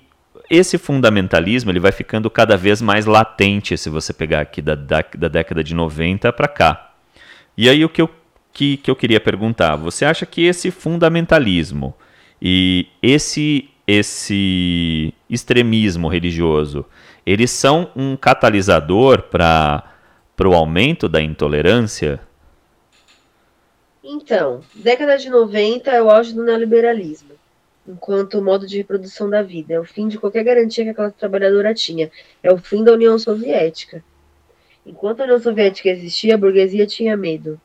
[0.51, 5.05] esse fundamentalismo ele vai ficando cada vez mais latente se você pegar aqui da, da,
[5.17, 6.93] da década de 90 para cá.
[7.57, 8.11] E aí o que eu,
[8.53, 11.95] que, que eu queria perguntar, você acha que esse fundamentalismo
[12.41, 16.85] e esse, esse extremismo religioso,
[17.25, 19.83] eles são um catalisador para
[20.37, 22.21] para o aumento da intolerância?
[24.07, 27.31] Então, década de 90 é o auge do neoliberalismo,
[27.89, 29.73] enquanto modo de reprodução da vida.
[29.73, 32.11] É o fim de qualquer garantia que a classe trabalhadora tinha.
[32.43, 34.05] É o fim da União Soviética.
[34.85, 37.59] Enquanto a União Soviética existia, a burguesia tinha medo.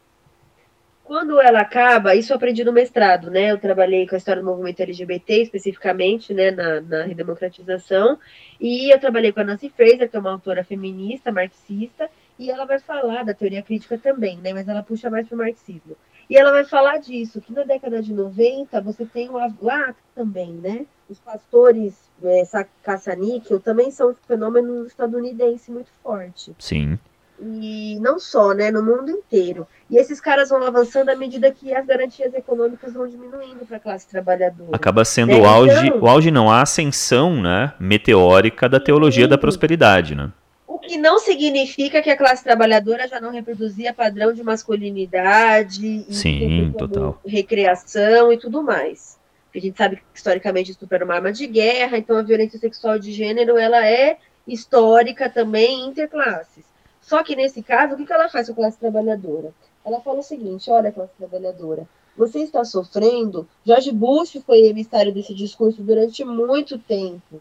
[1.04, 3.52] Quando ela acaba, isso eu aprendi no mestrado, né?
[3.52, 8.18] Eu trabalhei com a história do movimento LGBT, especificamente, né, na, na redemocratização,
[8.62, 12.64] e eu trabalhei com a Nancy Fraser, que é uma autora feminista, marxista, e ela
[12.64, 14.54] vai falar da teoria crítica também, né?
[14.54, 15.98] Mas ela puxa mais para o marxismo.
[16.30, 19.30] E ela vai falar disso, que na década de 90 você tem
[19.62, 20.86] lá também, né?
[21.10, 22.44] Os pastores é,
[22.84, 26.54] caça-níquel também são um fenômeno estadunidense muito forte.
[26.60, 27.00] Sim.
[27.42, 28.70] E não só, né?
[28.70, 29.66] No mundo inteiro.
[29.90, 33.80] E esses caras vão avançando à medida que as garantias econômicas vão diminuindo para a
[33.80, 34.70] classe trabalhadora.
[34.74, 35.40] Acaba sendo né?
[35.40, 37.74] o auge, então, o auge não, a ascensão, né?
[37.80, 39.30] Meteórica da teologia sim.
[39.30, 40.32] da prosperidade, né?
[40.90, 47.22] Que não significa que a classe trabalhadora já não reproduzia padrão de masculinidade, Sim, total.
[47.24, 49.20] recreação e tudo mais.
[49.46, 52.58] Porque a gente sabe que historicamente estupro era uma arma de guerra, então a violência
[52.58, 54.18] sexual de gênero ela é
[54.48, 56.66] histórica também interclasses.
[57.00, 59.54] Só que nesse caso, o que ela faz com a classe trabalhadora?
[59.86, 61.88] Ela fala o seguinte: olha, classe trabalhadora,
[62.18, 63.48] você está sofrendo.
[63.64, 67.40] George Bush foi emissário desse discurso durante muito tempo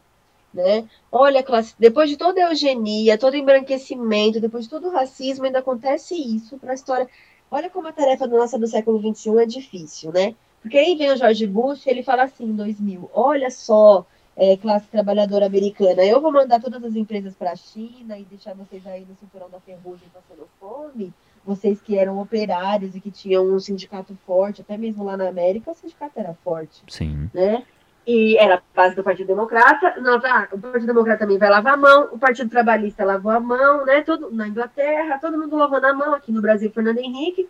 [0.53, 0.89] né?
[1.11, 5.45] Olha, classe, depois de toda a eugenia, todo o embranquecimento, depois de todo o racismo,
[5.45, 7.09] ainda acontece isso para a história.
[7.51, 10.35] Olha como a tarefa nossa do século XXI é difícil, né?
[10.61, 14.05] Porque aí vem o George Bush, ele fala assim em 2000, olha só,
[14.37, 18.55] é, classe trabalhadora americana, eu vou mandar todas as empresas para a China e deixar
[18.55, 21.13] vocês aí no cinturão da ferrugem passando fome,
[21.45, 25.71] vocês que eram operários e que tinham um sindicato forte, até mesmo lá na América
[25.71, 26.83] o sindicato era forte.
[26.89, 27.31] Sim.
[27.33, 27.65] Né?
[28.09, 30.01] E era base do Partido Democrata.
[30.01, 33.39] Não, tá, o Partido Democrata também vai lavar a mão, o Partido Trabalhista lavou a
[33.39, 34.01] mão, né?
[34.01, 37.47] Todo, na Inglaterra, todo mundo lavando a mão, aqui no Brasil, Fernando Henrique,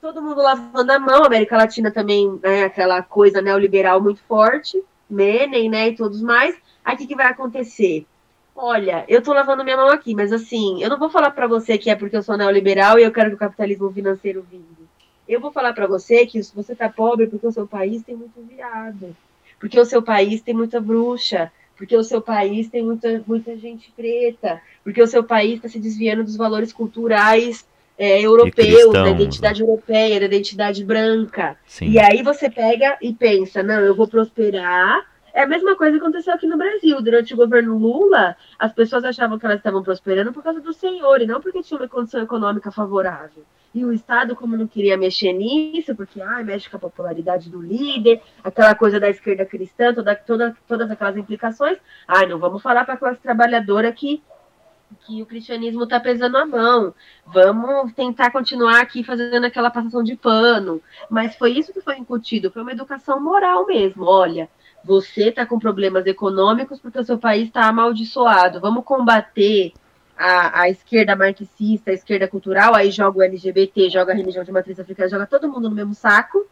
[0.00, 5.68] todo mundo lavando a mão, América Latina também, né, aquela coisa neoliberal muito forte, Menem,
[5.68, 6.56] né, e todos mais.
[6.82, 8.06] Aí o que, que vai acontecer?
[8.56, 11.76] Olha, eu tô lavando minha mão aqui, mas assim, eu não vou falar para você
[11.76, 14.88] que é porque eu sou neoliberal e eu quero que o capitalismo financeiro vingue.
[15.28, 18.40] Eu vou falar para você que você tá pobre porque o seu país tem muito
[18.42, 19.14] viado
[19.58, 23.92] porque o seu país tem muita bruxa, porque o seu país tem muita, muita gente
[23.96, 29.60] preta, porque o seu país está se desviando dos valores culturais é, europeus, da identidade
[29.60, 31.56] europeia, da identidade branca.
[31.66, 31.90] Sim.
[31.90, 35.06] E aí você pega e pensa, não, eu vou prosperar.
[35.38, 37.00] É a mesma coisa que aconteceu aqui no Brasil.
[37.00, 41.22] Durante o governo Lula, as pessoas achavam que elas estavam prosperando por causa do senhor,
[41.22, 43.44] e não porque tinha uma condição econômica favorável.
[43.72, 47.62] E o Estado, como não queria mexer nisso, porque ah, mexe com a popularidade do
[47.62, 51.78] líder, aquela coisa da esquerda cristã, toda, toda, todas aquelas implicações,
[52.08, 54.20] ah, não vamos falar para a classe trabalhadora que,
[55.06, 56.92] que o cristianismo está pesando a mão,
[57.24, 60.82] vamos tentar continuar aqui fazendo aquela passação de pano.
[61.08, 64.04] Mas foi isso que foi incutido, foi uma educação moral mesmo.
[64.04, 64.48] Olha,
[64.84, 69.72] você está com problemas econômicos porque o seu país está amaldiçoado, vamos combater
[70.18, 74.50] a, a, esquerda marxista, a esquerda cultural, aí joga o LGBT, joga a religião de
[74.50, 76.44] matriz africana, joga todo mundo no mesmo saco,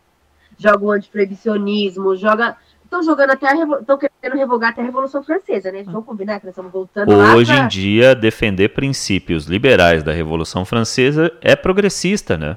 [0.57, 2.57] joga o antiproibicionismo, joga.
[2.85, 5.83] Estão jogando até estão querendo revogar até a Revolução Francesa, né?
[5.83, 7.65] Vamos combinar que nós estamos voltando Hoje pra...
[7.65, 12.57] em dia, defender princípios liberais da Revolução Francesa é progressista, né?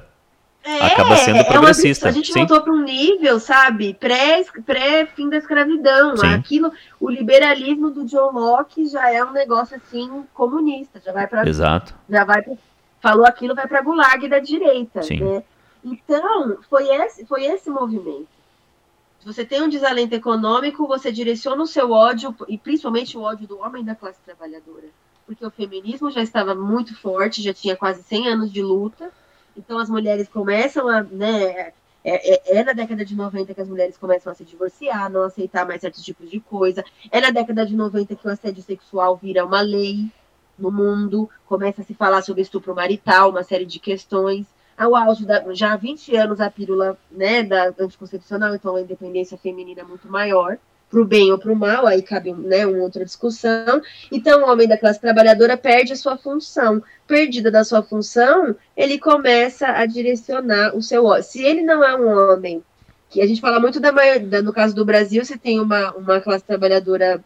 [0.62, 2.06] É, acaba sendo progressista.
[2.06, 2.40] É uma, a gente Sim.
[2.40, 6.16] voltou para um nível, sabe, pré-fim pré da escravidão.
[6.16, 6.26] Sim.
[6.26, 11.48] Aquilo, o liberalismo do John Locke já é um negócio assim comunista, já vai para
[11.48, 11.94] Exato.
[12.08, 12.54] Já vai pra,
[13.00, 15.20] falou aquilo vai para Gulag da direita, Sim.
[15.20, 15.42] né?
[15.82, 18.28] Então, foi esse, foi esse movimento.
[19.20, 23.46] Se você tem um desalento econômico, você direciona o seu ódio, e principalmente o ódio
[23.46, 24.88] do homem da classe trabalhadora.
[25.26, 29.10] Porque o feminismo já estava muito forte, já tinha quase 100 anos de luta,
[29.60, 33.68] então as mulheres começam a, né, É, é, é, na década de 90 que as
[33.68, 36.82] mulheres começam a se divorciar, não aceitar mais certos tipos de coisa.
[37.10, 40.10] É na década de 90 que o assédio sexual vira uma lei
[40.58, 44.46] no mundo, começa a se falar sobre estupro marital, uma série de questões.
[44.78, 49.36] Ao auge da, já há 20 anos a pílula né, da anticoncepcional, então a independência
[49.36, 50.58] feminina é muito maior
[50.90, 53.80] para o bem ou para o mal, aí cabe né, uma outra discussão.
[54.10, 56.82] Então, o homem da classe trabalhadora perde a sua função.
[57.06, 61.22] Perdida da sua função, ele começa a direcionar o seu ódio.
[61.22, 62.62] Se ele não é um homem,
[63.08, 63.92] que a gente fala muito da
[64.42, 67.22] no caso do Brasil, você tem uma, uma classe trabalhadora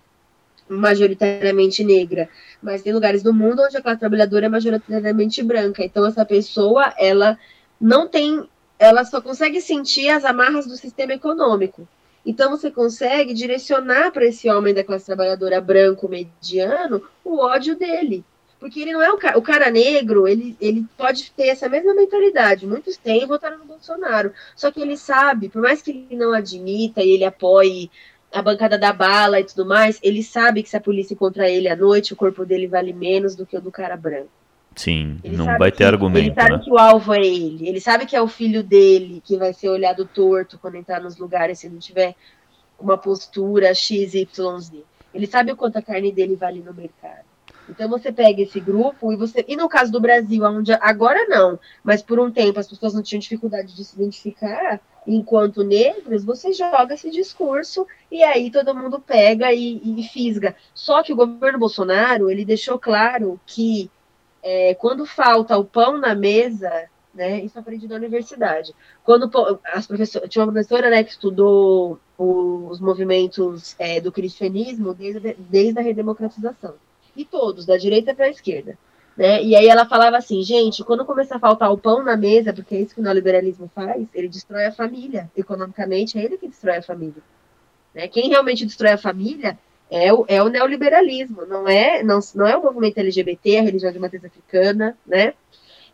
[0.68, 2.28] majoritariamente negra,
[2.62, 5.82] mas tem lugares do mundo onde a classe trabalhadora é majoritariamente branca.
[5.82, 7.38] Então, essa pessoa, ela
[7.80, 8.46] não tem,
[8.78, 11.88] ela só consegue sentir as amarras do sistema econômico.
[12.24, 18.24] Então você consegue direcionar para esse homem da classe trabalhadora branco mediano o ódio dele.
[18.58, 21.92] Porque ele não é o cara, o cara negro, ele, ele pode ter essa mesma
[21.92, 22.66] mentalidade.
[22.66, 24.32] Muitos têm e votaram no Bolsonaro.
[24.56, 27.90] Só que ele sabe, por mais que ele não admita e ele apoie
[28.32, 31.68] a bancada da bala e tudo mais, ele sabe que se a polícia encontrar ele
[31.68, 34.30] à noite, o corpo dele vale menos do que o do cara branco.
[34.76, 36.26] Sim, ele não vai ter argumento.
[36.26, 36.62] Ele sabe né?
[36.64, 37.68] que o alvo é ele.
[37.68, 41.16] Ele sabe que é o filho dele que vai ser olhado torto quando entrar nos
[41.16, 42.14] lugares se não tiver
[42.78, 44.72] uma postura XYZ.
[45.14, 47.24] Ele sabe o quanto a carne dele vale no mercado.
[47.68, 49.44] Então você pega esse grupo e você.
[49.48, 53.02] E no caso do Brasil, onde agora não, mas por um tempo as pessoas não
[53.02, 58.98] tinham dificuldade de se identificar enquanto negros, você joga esse discurso e aí todo mundo
[59.00, 60.54] pega e, e fisga.
[60.74, 63.90] Só que o governo Bolsonaro ele deixou claro que
[64.44, 66.70] é, quando falta o pão na mesa,
[67.14, 68.74] né, isso aprendi na universidade.
[69.02, 69.30] Quando
[69.64, 75.78] as professoras, tinha uma professora né, que estudou os movimentos é, do cristianismo desde, desde
[75.78, 76.74] a redemocratização.
[77.16, 78.76] E todos, da direita para a esquerda.
[79.16, 79.42] Né?
[79.42, 82.74] E aí ela falava assim, gente, quando começar a faltar o pão na mesa, porque
[82.74, 85.30] é isso que o neoliberalismo faz, ele destrói a família.
[85.34, 87.22] Economicamente, é ele que destrói a família.
[87.94, 88.08] Né?
[88.08, 89.58] Quem realmente destrói a família
[89.90, 93.92] é o, é o neoliberalismo, não é, não, não é o movimento LGBT, a religião
[93.92, 95.34] de matriz africana, né?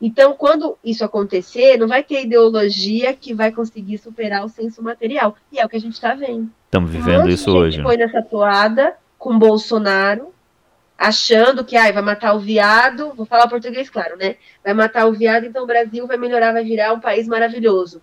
[0.01, 5.37] Então, quando isso acontecer, não vai ter ideologia que vai conseguir superar o senso material.
[5.53, 6.51] E é o que a gente está vendo.
[6.65, 7.79] Estamos vivendo um isso hoje.
[7.79, 7.85] Né?
[7.85, 10.33] foi nessa toada com Bolsonaro,
[10.97, 14.37] achando que ai, vai matar o viado, vou falar português, claro, né?
[14.65, 18.01] Vai matar o viado, então o Brasil vai melhorar, vai virar um país maravilhoso.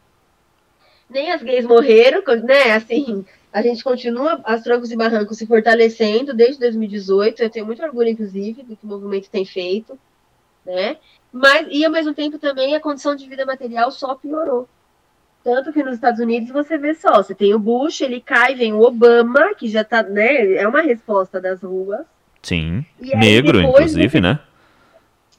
[1.09, 2.73] Nem as gays morreram, né?
[2.73, 3.25] Assim,
[3.57, 7.41] a gente continua as troncos e barrancos se fortalecendo desde 2018.
[7.41, 9.97] Eu tenho muito orgulho, inclusive, do que o movimento tem feito,
[10.63, 10.97] né?
[11.33, 14.69] Mas, e ao mesmo tempo também a condição de vida material só piorou.
[15.43, 18.73] Tanto que nos Estados Unidos você vê só, você tem o Bush, ele cai, vem
[18.73, 20.53] o Obama, que já tá, né?
[20.53, 22.05] É uma resposta das ruas.
[22.43, 22.85] Sim.
[22.99, 24.21] Negro, inclusive, você...
[24.21, 24.39] né?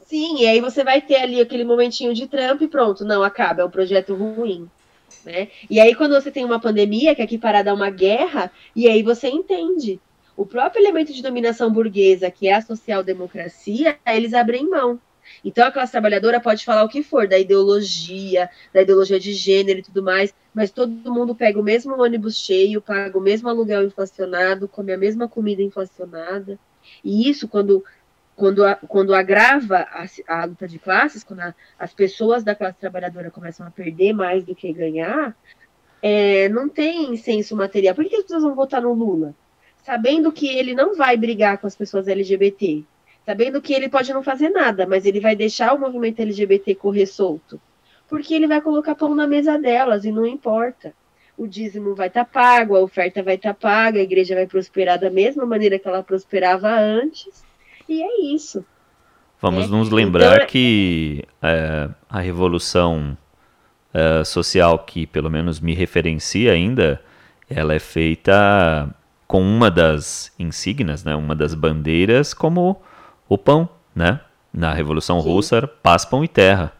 [0.06, 3.62] Sim, e aí você vai ter ali aquele momentinho de Trump e pronto, não, acaba,
[3.62, 4.68] é um projeto ruim.
[5.28, 5.48] Né?
[5.68, 9.02] E aí, quando você tem uma pandemia, que aqui parada é uma guerra, e aí
[9.02, 10.00] você entende.
[10.34, 14.98] O próprio elemento de dominação burguesa, que é a social-democracia, eles abrem mão.
[15.44, 19.80] Então, a classe trabalhadora pode falar o que for, da ideologia, da ideologia de gênero
[19.80, 23.84] e tudo mais, mas todo mundo pega o mesmo ônibus cheio, paga o mesmo aluguel
[23.84, 26.58] inflacionado, come a mesma comida inflacionada.
[27.04, 27.84] E isso, quando
[28.38, 32.78] quando, a, quando agrava a, a, luta de classes, quando a, as pessoas da classe
[32.78, 35.36] trabalhadora começam a perder mais do que ganhar,
[36.00, 37.96] é, não tem senso material.
[37.96, 39.34] Por que as pessoas vão votar no Lula?
[39.82, 42.84] Sabendo que ele não vai brigar com as pessoas LGBT,
[43.26, 47.06] sabendo que ele pode não fazer nada, mas ele vai deixar o movimento LGBT correr
[47.06, 47.60] solto,
[48.08, 50.94] porque ele vai colocar pão na mesa delas e não importa.
[51.36, 54.46] O dízimo vai estar tá pago, a oferta vai estar tá paga, a igreja vai
[54.46, 57.47] prosperar da mesma maneira que ela prosperava antes
[57.88, 58.64] e é isso.
[59.40, 59.76] Vamos né?
[59.76, 63.16] nos lembrar então, que é, a revolução
[63.94, 67.00] é, social que pelo menos me referencia ainda,
[67.48, 68.92] ela é feita
[69.26, 72.80] com uma das insígnias, né, uma das bandeiras como
[73.28, 74.20] o pão, né?
[74.52, 75.28] Na Revolução Sim.
[75.28, 76.72] Russa, paz, pão e terra.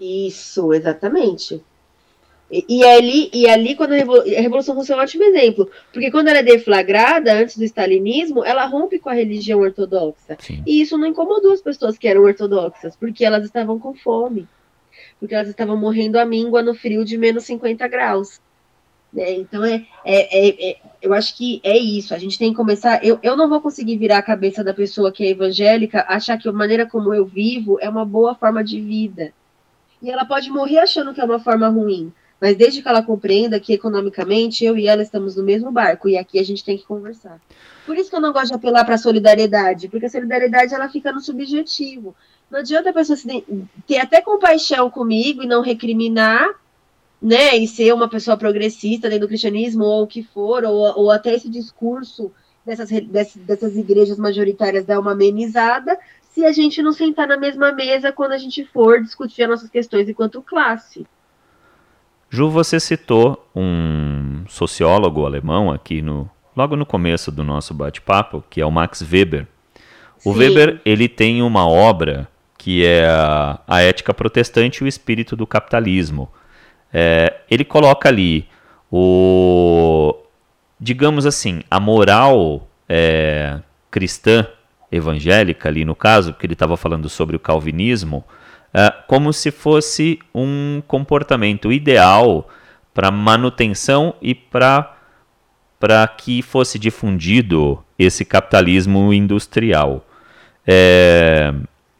[0.00, 1.62] Isso, exatamente.
[2.52, 6.28] E, e, ali, e ali, quando a Revolução Russa é um ótimo exemplo, porque quando
[6.28, 10.36] ela é deflagrada, antes do stalinismo, ela rompe com a religião ortodoxa.
[10.38, 10.62] Sim.
[10.66, 14.46] E isso não incomodou as pessoas que eram ortodoxas, porque elas estavam com fome,
[15.18, 18.38] porque elas estavam morrendo à míngua no frio de menos 50 graus.
[19.10, 19.32] Né?
[19.32, 22.12] Então, é, é, é, é, eu acho que é isso.
[22.12, 23.02] A gente tem que começar.
[23.02, 26.50] Eu, eu não vou conseguir virar a cabeça da pessoa que é evangélica, achar que
[26.50, 29.32] a maneira como eu vivo é uma boa forma de vida.
[30.02, 32.12] E ela pode morrer achando que é uma forma ruim
[32.42, 36.18] mas desde que ela compreenda que economicamente eu e ela estamos no mesmo barco e
[36.18, 37.40] aqui a gente tem que conversar.
[37.86, 40.88] Por isso que eu não gosto de apelar para a solidariedade, porque a solidariedade ela
[40.88, 42.16] fica no subjetivo.
[42.50, 43.16] Não adianta a pessoa
[43.86, 46.50] ter até compaixão comigo e não recriminar,
[47.22, 51.10] né, e ser uma pessoa progressista dentro do cristianismo, ou o que for, ou, ou
[51.12, 52.32] até esse discurso
[52.66, 52.90] dessas,
[53.46, 55.96] dessas, igrejas majoritárias dar uma amenizada,
[56.32, 59.70] se a gente não sentar na mesma mesa quando a gente for discutir as nossas
[59.70, 61.06] questões enquanto classe.
[62.34, 68.58] Ju, você citou um sociólogo alemão aqui no logo no começo do nosso bate-papo, que
[68.58, 69.46] é o Max Weber.
[70.24, 70.38] O Sim.
[70.38, 72.26] Weber ele tem uma obra
[72.56, 76.30] que é a, a Ética Protestante e o Espírito do Capitalismo
[76.90, 78.48] é, ele coloca ali
[78.90, 80.16] o,
[80.80, 83.60] digamos assim, a moral é,
[83.90, 84.46] cristã
[84.90, 88.24] evangélica ali no caso, porque ele estava falando sobre o calvinismo,
[88.74, 92.48] é, como se fosse um comportamento ideal
[92.94, 94.96] para manutenção e para
[95.78, 100.06] para que fosse difundido esse capitalismo industrial.
[100.64, 101.52] É,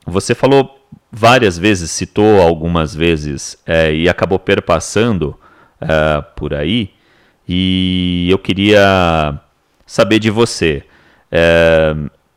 [0.06, 5.36] você falou várias vezes, citou algumas vezes é, e acabou perpassando
[5.80, 6.90] é, por aí.
[7.48, 9.40] E eu queria
[9.84, 10.84] saber de você.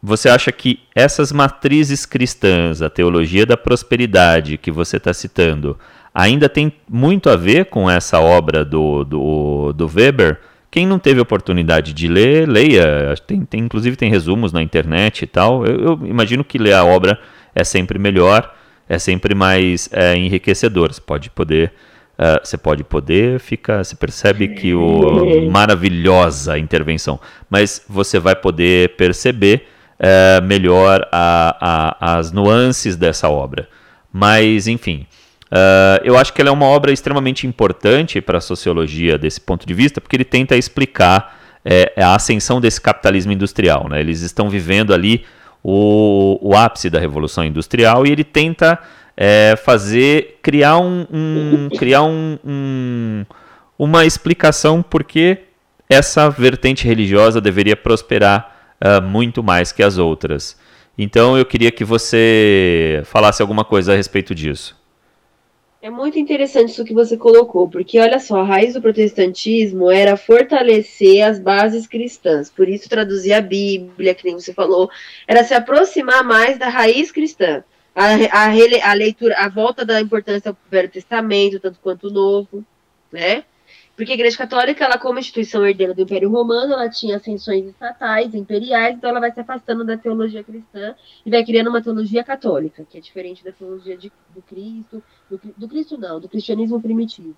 [0.05, 5.77] Você acha que essas matrizes cristãs, a teologia da prosperidade que você está citando,
[6.13, 10.39] ainda tem muito a ver com essa obra do, do, do Weber?
[10.69, 13.15] Quem não teve oportunidade de ler, leia.
[13.25, 15.65] Tem, tem, inclusive tem resumos na internet e tal.
[15.65, 17.19] Eu, eu imagino que ler a obra
[17.55, 18.53] é sempre melhor
[18.87, 20.93] é sempre mais é, enriquecedor.
[20.93, 21.73] Você pode poder,
[22.17, 28.95] uh, você pode poder, fica, você percebe que o maravilhosa intervenção, mas você vai poder
[28.95, 29.67] perceber
[29.99, 33.67] uh, melhor a, a, as nuances dessa obra.
[34.11, 35.05] Mas, enfim,
[35.51, 39.65] uh, eu acho que ela é uma obra extremamente importante para a sociologia desse ponto
[39.65, 43.89] de vista, porque ele tenta explicar é, a ascensão desse capitalismo industrial.
[43.89, 43.99] Né?
[43.99, 45.25] Eles estão vivendo ali
[45.63, 48.79] o, o ápice da Revolução Industrial e ele tenta
[49.17, 53.25] é, fazer, criar, um, um criar um, um,
[53.77, 55.39] uma explicação porque
[55.89, 60.57] essa vertente religiosa deveria prosperar uh, muito mais que as outras.
[60.97, 64.75] Então eu queria que você falasse alguma coisa a respeito disso.
[65.81, 70.17] É muito interessante isso que você colocou, porque olha só, a raiz do protestantismo era
[70.17, 74.89] fortalecer as bases cristãs, por isso traduzir a Bíblia, que nem você falou,
[75.27, 77.63] era se aproximar mais da raiz cristã.
[77.93, 82.65] A, a, a leitura, a volta da importância ao Velho Testamento, tanto quanto o Novo,
[83.11, 83.43] né?
[83.95, 88.35] Porque a Igreja Católica, ela como instituição herdeira do Império Romano, ela tinha ascensões estatais,
[88.35, 90.93] imperiais, então ela vai se afastando da teologia cristã
[91.25, 95.39] e vai criando uma teologia católica, que é diferente da teologia de, do Cristo, do,
[95.55, 97.37] do, Cristo não, do cristianismo primitivo.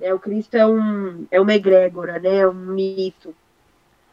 [0.00, 3.34] É, o Cristo é, um, é uma egrégora, né, é um mito.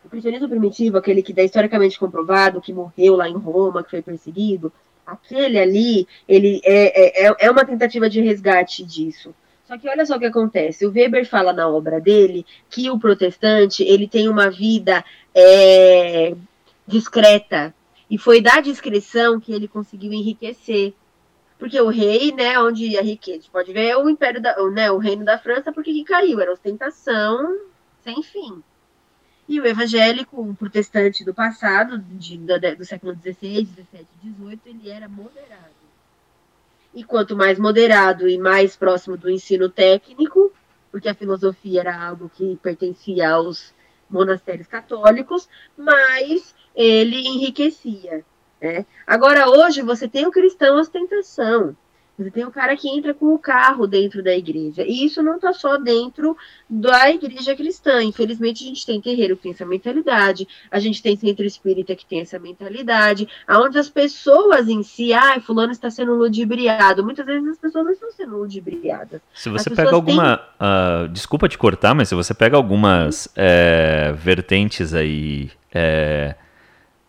[0.03, 4.01] O cristianismo primitivo, aquele que é historicamente comprovado, que morreu lá em Roma, que foi
[4.01, 4.73] perseguido,
[5.05, 9.33] aquele ali, ele é, é, é uma tentativa de resgate disso.
[9.67, 10.85] Só que olha só o que acontece.
[10.85, 15.03] O Weber fala na obra dele que o protestante ele tem uma vida
[15.35, 16.33] é,
[16.87, 17.75] discreta.
[18.09, 20.93] E foi da discrição que ele conseguiu enriquecer.
[21.59, 24.97] Porque o rei, né, onde a riqueza, pode ver, é o império da, né, o
[24.97, 27.59] reino da França, porque que caiu, era ostentação
[28.03, 28.63] sem fim.
[29.49, 34.89] E o evangélico, o protestante do passado, de, do, do século XVI, XVII, XVIII, ele
[34.89, 35.66] era moderado.
[36.97, 40.51] E quanto mais moderado e mais próximo do ensino técnico,
[40.91, 43.71] porque a filosofia era algo que pertencia aos
[44.09, 48.25] monastérios católicos, mais ele enriquecia.
[48.59, 48.83] Né?
[49.05, 51.77] Agora, hoje, você tem o cristão ostentação.
[52.17, 54.83] Você tem o cara que entra com o carro dentro da igreja.
[54.83, 56.35] E isso não está só dentro
[56.67, 58.01] da igreja cristã.
[58.03, 62.05] Infelizmente, a gente tem terreiro que tem essa mentalidade, a gente tem centro espírita que
[62.05, 67.03] tem essa mentalidade, aonde as pessoas em si, ai, fulano está sendo ludibriado.
[67.03, 69.21] Muitas vezes as pessoas não estão sendo ludibriadas.
[69.35, 70.37] Se você pega alguma.
[70.37, 70.67] Têm...
[70.67, 76.33] Uh, desculpa te cortar, mas se você pega algumas é, vertentes aí é,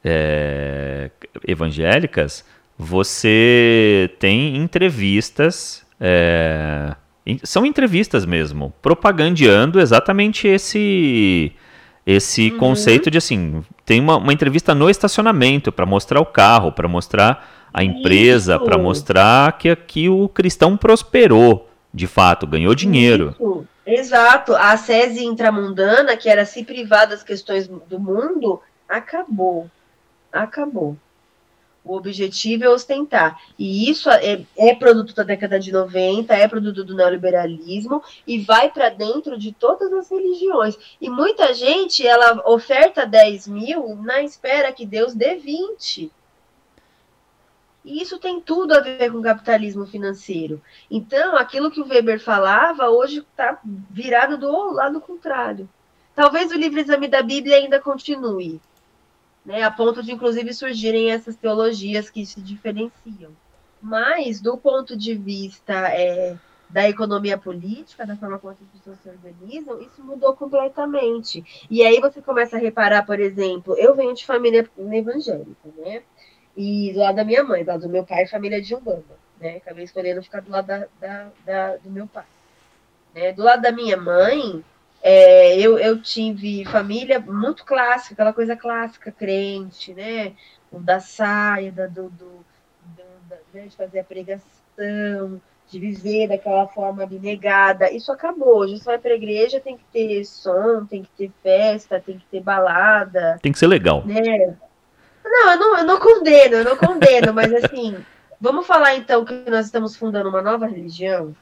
[0.04, 1.10] é,
[1.46, 2.44] evangélicas
[2.78, 5.84] você tem entrevistas.
[6.00, 6.94] É,
[7.42, 11.52] são entrevistas mesmo, propagandeando exatamente esse
[12.06, 12.58] esse uhum.
[12.58, 17.68] conceito de assim, tem uma, uma entrevista no estacionamento para mostrar o carro, para mostrar
[17.70, 23.34] a empresa, para mostrar que aqui o cristão prosperou, de fato, ganhou dinheiro.
[23.38, 23.66] Isso.
[23.84, 29.70] Exato, a sese intramundana, que era se privar das questões do mundo, acabou.
[30.32, 30.96] Acabou.
[31.88, 33.40] O objetivo é ostentar.
[33.58, 38.70] E isso é, é, produto da década de 90, é produto do neoliberalismo e vai
[38.70, 40.76] para dentro de todas as religiões.
[41.00, 46.12] E muita gente, ela oferta 10 mil na espera que Deus dê 20.
[47.86, 50.60] E isso tem tudo a ver com capitalismo financeiro.
[50.90, 55.66] Então, aquilo que o Weber falava, hoje está virado do lado contrário.
[56.14, 58.60] Talvez o livre exame da Bíblia ainda continue,
[59.48, 63.32] né, a ponto de, inclusive, surgirem essas teologias que se diferenciam.
[63.80, 66.36] Mas, do ponto de vista é,
[66.68, 71.42] da economia política, da forma como as pessoas se organizam, isso mudou completamente.
[71.70, 76.02] E aí você começa a reparar, por exemplo, eu venho de família evangélica, né?
[76.54, 79.56] E do lado da minha mãe, do lado do meu pai, família de Umbanda, né?
[79.56, 82.26] Acabei escolhendo ficar do lado da, da, da do meu pai.
[83.14, 83.32] Né?
[83.32, 84.62] Do lado da minha mãe,
[85.02, 90.32] é, eu, eu tive família muito clássica, aquela coisa clássica, crente, né?
[90.70, 92.44] O da saia, da, do, do,
[93.28, 93.66] da, né?
[93.66, 97.90] de fazer a pregação, de viver daquela forma abnegada.
[97.90, 98.58] Isso acabou.
[98.58, 102.18] Hoje você vai para a igreja, tem que ter som, tem que ter festa, tem
[102.18, 103.38] que ter balada.
[103.40, 104.04] Tem que ser legal.
[104.04, 104.56] Né?
[105.24, 107.96] Não, eu não, eu não condeno, eu não condeno, mas assim,
[108.40, 111.36] vamos falar então que nós estamos fundando uma nova religião?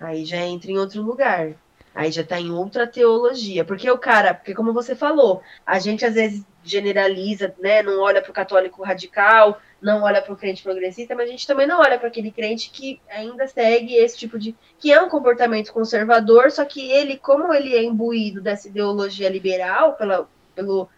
[0.00, 1.54] Aí já entra em outro lugar.
[1.94, 3.64] Aí já está em outra teologia.
[3.64, 7.82] Porque o cara, porque como você falou, a gente às vezes generaliza, né?
[7.82, 11.46] Não olha para o católico radical, não olha para o crente progressista, mas a gente
[11.46, 14.54] também não olha para aquele crente que ainda segue esse tipo de.
[14.78, 19.94] que é um comportamento conservador, só que ele, como ele é imbuído dessa ideologia liberal,
[19.94, 20.88] pela, pelo,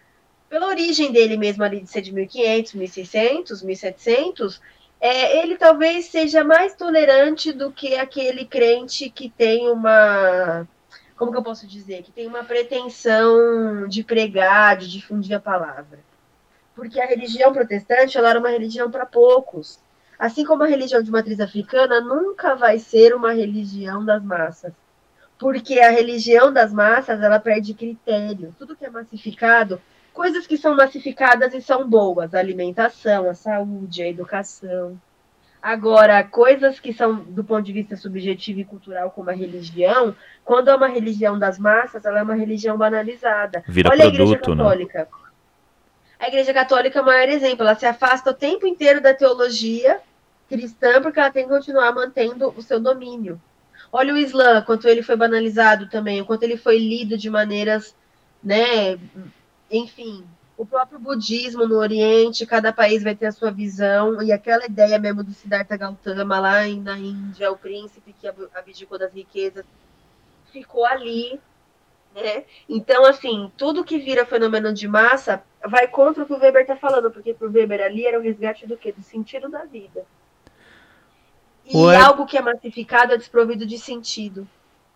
[0.49, 4.61] pela origem dele mesmo ali de ser de 1500, 1600, 1700,
[4.99, 10.67] é, ele talvez seja mais tolerante do que aquele crente que tem uma
[11.17, 15.99] como que eu posso dizer, que tem uma pretensão de pregar, de difundir a palavra.
[16.75, 19.79] Porque a religião protestante ela era uma religião para poucos.
[20.17, 24.73] Assim como a religião de matriz africana nunca vai ser uma religião das massas.
[25.37, 28.55] Porque a religião das massas ela perde critério.
[28.57, 29.81] Tudo que é massificado,
[30.13, 34.99] coisas que são massificadas e são boas, a alimentação, a saúde, a educação,
[35.63, 40.69] Agora, coisas que são do ponto de vista subjetivo e cultural, como a religião, quando
[40.69, 43.63] é uma religião das massas, ela é uma religião banalizada.
[43.65, 44.99] Vira Olha produto, a Igreja Católica.
[44.99, 45.07] Né?
[46.19, 47.63] A Igreja Católica é o maior exemplo.
[47.63, 50.01] Ela se afasta o tempo inteiro da teologia
[50.49, 53.41] cristã porque ela tem que continuar mantendo o seu domínio.
[53.89, 57.95] Olha o Islã, quanto ele foi banalizado também, o quanto ele foi lido de maneiras,
[58.43, 58.99] né,
[59.71, 60.25] enfim,
[60.57, 64.99] o próprio budismo no Oriente, cada país vai ter a sua visão, e aquela ideia
[64.99, 69.65] mesmo do Siddhartha Gautama lá na Índia, o príncipe que abdicou das riquezas,
[70.51, 71.39] ficou ali,
[72.13, 72.43] né?
[72.69, 76.75] Então, assim, tudo que vira fenômeno de massa vai contra o que o Weber está
[76.75, 78.91] falando, porque para o Weber ali era o resgate do quê?
[78.91, 80.05] Do sentido da vida.
[81.65, 81.95] E Ué.
[81.95, 84.47] algo que é massificado é desprovido de sentido.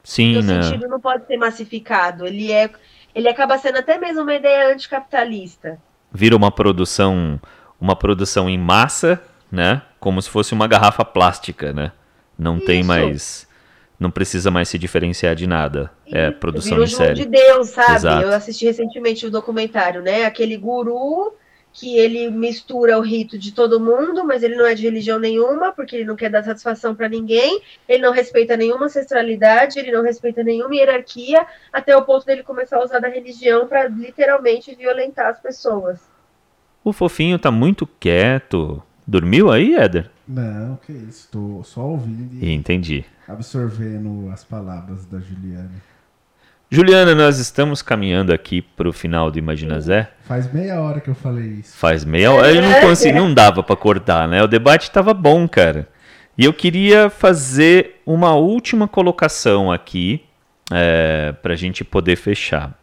[0.03, 0.59] Sim, Porque né?
[0.59, 2.27] O sentido não pode ser massificado.
[2.27, 2.69] Ele é
[3.17, 5.79] ele acaba sendo até mesmo uma ideia anticapitalista.
[6.11, 7.41] Vira uma produção,
[7.81, 9.19] uma produção em massa,
[9.51, 9.81] né?
[9.99, 11.91] Como se fosse uma garrafa plástica, né?
[12.37, 12.65] Não Isso.
[12.67, 13.47] tem mais
[13.99, 15.91] não precisa mais se diferenciar de nada.
[16.05, 17.15] É produção em série.
[17.15, 17.95] de Deus, sabe?
[17.95, 18.27] Exato.
[18.27, 20.25] Eu assisti recentemente o um documentário, né?
[20.25, 21.33] Aquele guru
[21.77, 25.71] que ele mistura o rito de todo mundo, mas ele não é de religião nenhuma,
[25.71, 30.01] porque ele não quer dar satisfação para ninguém, ele não respeita nenhuma ancestralidade, ele não
[30.01, 35.27] respeita nenhuma hierarquia, até o ponto dele começar a usar da religião para literalmente violentar
[35.27, 35.99] as pessoas.
[36.83, 38.81] O fofinho tá muito quieto.
[39.05, 40.09] Dormiu aí, Éder?
[40.27, 43.05] Não, que isso, tô só ouvindo e Entendi.
[43.27, 45.69] absorvendo as palavras da Juliana.
[46.69, 50.09] Juliana, nós estamos caminhando aqui para o final do Imagina Zé.
[50.25, 51.77] Faz meia hora que eu falei isso.
[51.77, 52.51] Faz meia hora.
[52.51, 54.43] Eu não consegui, não dava para cortar, né?
[54.43, 55.87] O debate estava bom, cara.
[56.37, 60.25] E eu queria fazer uma última colocação aqui
[60.69, 62.77] é, para a gente poder fechar.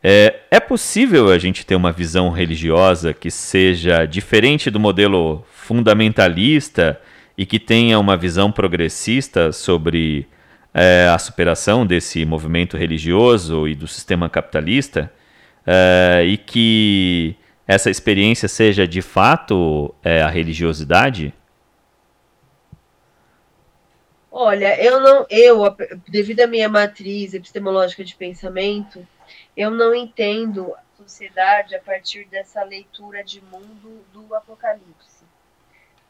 [0.00, 7.00] É, é possível a gente ter uma visão religiosa que seja diferente do modelo fundamentalista
[7.36, 10.28] e que tenha uma visão progressista sobre
[10.74, 15.12] é, a superação desse movimento religioso e do sistema capitalista
[15.64, 17.36] é, e que
[17.66, 21.32] essa experiência seja de fato é, a religiosidade?
[24.30, 25.62] Olha, eu não, eu,
[26.08, 29.06] devido à minha matriz epistemológica de pensamento,
[29.56, 35.13] eu não entendo a sociedade a partir dessa leitura de mundo do Apocalipse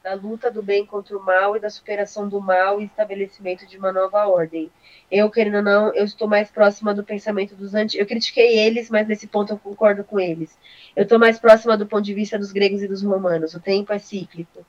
[0.04, 3.78] da luta do bem contra o mal e da superação do mal e estabelecimento de
[3.78, 4.70] uma nova ordem.
[5.10, 7.98] Eu, querendo ou não, eu estou mais próxima do pensamento dos antigos.
[7.98, 10.58] Eu critiquei eles, mas nesse ponto eu concordo com eles.
[10.94, 13.54] Eu estou mais próxima do ponto de vista dos gregos e dos romanos.
[13.54, 14.66] O tempo é cíclico.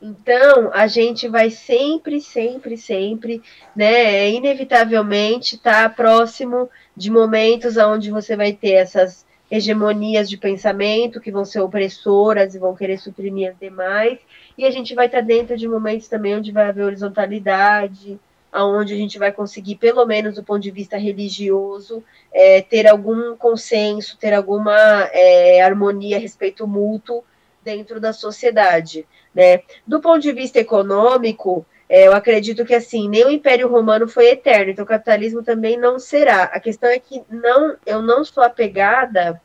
[0.00, 3.42] Então, a gente vai sempre, sempre, sempre,
[3.74, 11.20] né, inevitavelmente estar tá próximo de momentos onde você vai ter essas hegemonias de pensamento
[11.20, 14.18] que vão ser opressoras e vão querer suprimir as demais,
[14.56, 18.18] e a gente vai estar dentro de momentos também onde vai haver horizontalidade,
[18.52, 23.36] aonde a gente vai conseguir, pelo menos do ponto de vista religioso, é, ter algum
[23.36, 27.24] consenso, ter alguma é, harmonia, respeito mútuo
[27.64, 29.04] dentro da sociedade.
[29.34, 29.62] Né?
[29.84, 34.30] Do ponto de vista econômico, é, eu acredito que assim, nem o Império Romano foi
[34.30, 36.44] eterno, então o capitalismo também não será.
[36.44, 39.40] A questão é que não, eu não sou apegada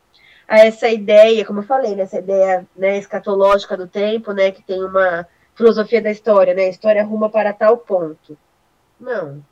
[0.49, 4.63] a essa ideia, como eu falei, nessa né, ideia né, escatológica do tempo, né, que
[4.63, 8.35] tem uma filosofia da história, né, a história arruma para tal ponto.
[8.99, 9.45] Não.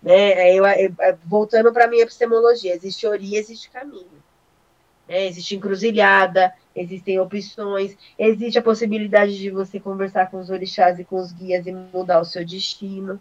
[0.00, 0.94] Né, eu, eu,
[1.24, 4.22] voltando para a minha epistemologia, existe teoria, existe caminho.
[5.08, 11.04] Né, existe encruzilhada, existem opções, existe a possibilidade de você conversar com os orixás e
[11.04, 13.20] com os guias e mudar o seu destino.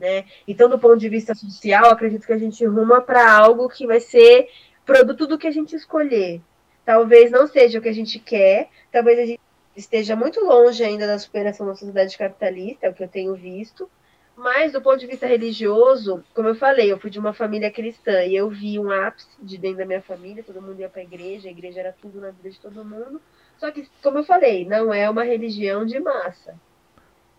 [0.00, 0.24] Né?
[0.48, 4.00] Então, do ponto de vista social, acredito que a gente ruma para algo que vai
[4.00, 4.48] ser
[4.84, 6.40] produto do que a gente escolher.
[6.84, 9.40] Talvez não seja o que a gente quer, talvez a gente
[9.76, 13.88] esteja muito longe ainda da superação da sociedade capitalista, é o que eu tenho visto,
[14.36, 18.24] mas, do ponto de vista religioso, como eu falei, eu fui de uma família cristã
[18.24, 21.04] e eu vi um ápice de dentro da minha família, todo mundo ia para a
[21.04, 23.20] igreja, a igreja era tudo na vida de todo mundo.
[23.58, 26.58] Só que, como eu falei, não é uma religião de massa.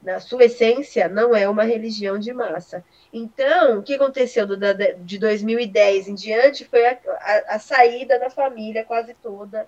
[0.01, 2.83] Na sua essência, não é uma religião de massa.
[3.13, 8.19] Então, o que aconteceu do, da, de 2010 em diante foi a, a, a saída
[8.19, 9.67] da família quase toda,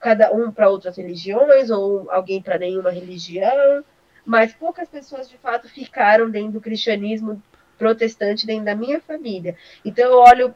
[0.00, 3.84] cada um para outras religiões, ou alguém para nenhuma religião
[4.24, 7.42] mas poucas pessoas de fato ficaram dentro do cristianismo
[7.76, 9.56] protestante dentro da minha família.
[9.84, 10.54] Então eu olho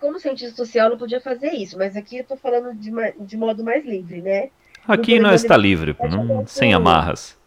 [0.00, 2.90] como cientista social não podia fazer isso, mas aqui eu estou falando de,
[3.20, 4.50] de, modo mais livre, né?
[4.86, 7.38] Aqui nós está livre, não, sem amarras.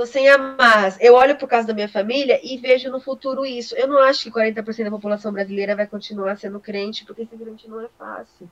[0.00, 0.96] Estou sem amarras.
[0.98, 3.76] Eu olho por causa da minha família e vejo no futuro isso.
[3.76, 7.82] Eu não acho que 40% da população brasileira vai continuar sendo crente, porque crente não
[7.82, 8.50] é fácil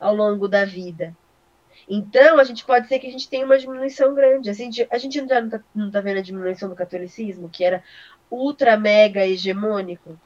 [0.00, 1.16] ao longo da vida.
[1.88, 4.50] Então, a gente pode ser que a gente tenha uma diminuição grande.
[4.50, 7.84] Assim, a gente não está não tá vendo a diminuição do catolicismo, que era
[8.28, 10.18] ultra mega hegemônico.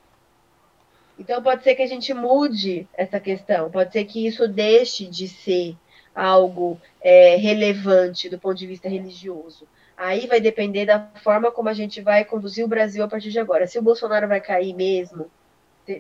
[1.19, 3.71] Então, pode ser que a gente mude essa questão.
[3.71, 5.77] Pode ser que isso deixe de ser
[6.15, 9.69] algo é, relevante do ponto de vista religioso.
[9.97, 13.39] Aí vai depender da forma como a gente vai conduzir o Brasil a partir de
[13.39, 13.67] agora.
[13.67, 15.31] Se o Bolsonaro vai cair mesmo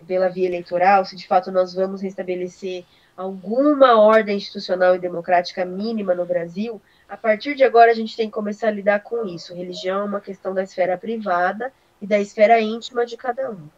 [0.06, 2.84] pela via eleitoral, se de fato nós vamos restabelecer
[3.16, 8.26] alguma ordem institucional e democrática mínima no Brasil, a partir de agora a gente tem
[8.26, 9.54] que começar a lidar com isso.
[9.54, 13.68] Religião é uma questão da esfera privada e da esfera íntima de cada um.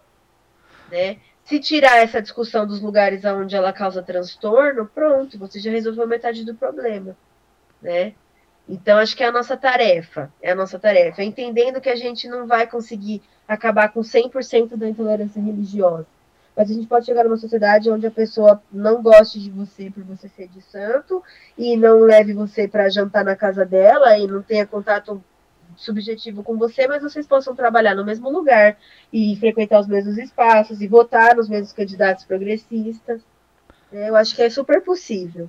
[0.91, 1.19] Né?
[1.45, 6.45] Se tirar essa discussão dos lugares onde ela causa transtorno, pronto, você já resolveu metade
[6.45, 7.17] do problema.
[7.81, 8.15] Né?
[8.69, 12.29] Então, acho que é a nossa tarefa, é a nossa tarefa, entendendo que a gente
[12.29, 16.07] não vai conseguir acabar com 100% da intolerância religiosa
[16.59, 20.03] mas a gente pode chegar numa sociedade onde a pessoa não goste de você por
[20.03, 21.23] você ser de santo
[21.57, 25.23] e não leve você para jantar na casa dela e não tenha contato
[25.77, 28.77] subjetivo com você, mas vocês possam trabalhar no mesmo lugar
[29.13, 33.23] e frequentar os mesmos espaços e votar nos mesmos candidatos progressistas.
[33.93, 35.49] Eu acho que é super possível.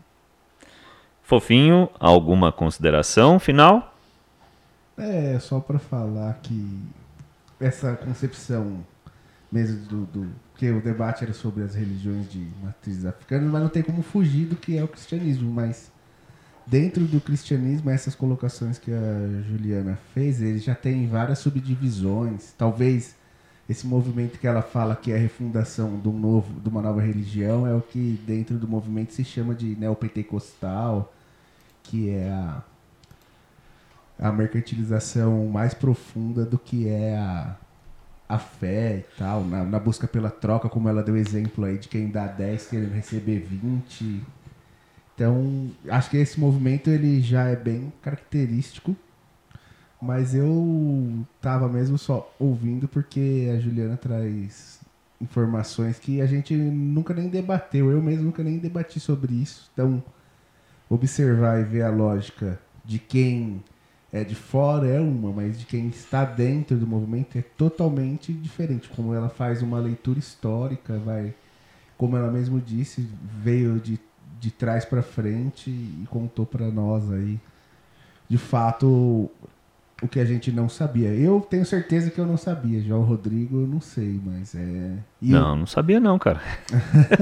[1.29, 3.93] Fofinho, alguma consideração final?
[4.97, 6.79] É, só para falar que
[7.59, 8.83] essa concepção
[9.51, 13.69] mesmo do, do que o debate era sobre as religiões de matrizes africanas, mas não
[13.69, 15.51] tem como fugir do que é o cristianismo.
[15.51, 15.91] Mas
[16.65, 22.55] dentro do cristianismo, essas colocações que a Juliana fez, ele já tem várias subdivisões.
[22.57, 23.15] Talvez
[23.69, 27.01] esse movimento que ela fala que é a refundação de, um novo, de uma nova
[27.01, 31.13] religião é o que dentro do movimento se chama de neopentecostal,
[31.83, 32.63] que é a,
[34.19, 37.55] a mercantilização mais profunda do que é a
[38.29, 41.87] a fé e tal, na, na, busca pela troca, como ela deu exemplo aí de
[41.87, 44.21] quem dá 10 querendo receber 20.
[45.15, 48.95] Então, acho que esse movimento ele já é bem característico,
[49.99, 54.79] mas eu tava mesmo só ouvindo porque a Juliana traz
[55.19, 59.71] informações que a gente nunca nem debateu, eu mesmo nunca nem debati sobre isso.
[59.73, 60.03] Então,
[60.89, 63.63] observar e ver a lógica de quem
[64.11, 68.89] é de fora é uma, mas de quem está dentro do movimento é totalmente diferente.
[68.89, 71.33] Como ela faz uma leitura histórica, vai,
[71.95, 73.99] como ela mesmo disse, veio de,
[74.39, 77.39] de trás para frente e contou para nós aí,
[78.27, 79.29] de fato,
[80.01, 81.09] o que a gente não sabia.
[81.09, 82.81] Eu tenho certeza que eu não sabia.
[82.81, 84.93] Já o Rodrigo eu não sei, mas é.
[85.21, 85.55] E não, eu...
[85.57, 86.41] não sabia não, cara.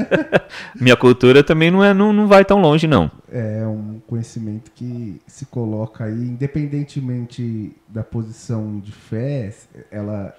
[0.79, 3.09] Minha cultura também não é, não, não vai tão longe não.
[3.31, 9.53] É um conhecimento que se coloca aí, independentemente da posição de fé,
[9.89, 10.33] ela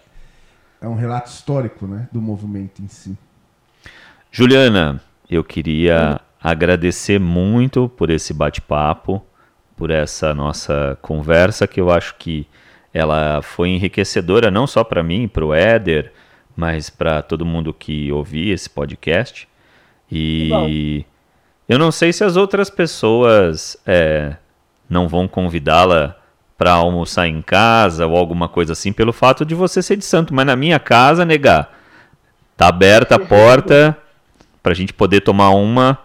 [0.80, 3.16] é um relato histórico, né, do movimento em si.
[4.30, 9.22] Juliana, eu queria agradecer muito por esse bate-papo,
[9.78, 12.46] por essa nossa conversa, que eu acho que
[12.92, 16.12] ela foi enriquecedora não só para mim, para o Éder,
[16.56, 19.48] mas para todo mundo que ouvia esse podcast.
[20.10, 21.04] E
[21.68, 24.36] eu não sei se as outras pessoas é,
[24.90, 26.16] não vão convidá-la
[26.56, 30.34] para almoçar em casa ou alguma coisa assim, pelo fato de você ser de santo.
[30.34, 31.72] Mas na minha casa, negar,
[32.56, 33.96] tá aberta a porta
[34.60, 35.96] para a gente poder tomar uma,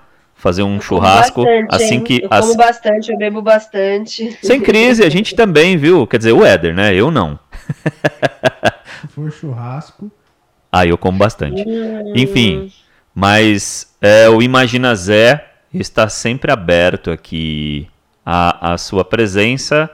[0.43, 2.21] fazer um eu churrasco bastante, assim que.
[2.21, 4.37] Eu como bastante, eu bebo bastante.
[4.43, 6.05] Sem crise, a gente também, viu?
[6.05, 6.93] Quer dizer, o Éder, né?
[6.93, 7.39] Eu não.
[9.01, 10.11] Se for churrasco.
[10.75, 11.61] Ah, eu como bastante.
[11.61, 12.13] Hum.
[12.15, 12.73] Enfim,
[13.13, 17.87] mas é, o Imagina Zé está sempre aberto aqui
[18.25, 19.87] à, à sua presença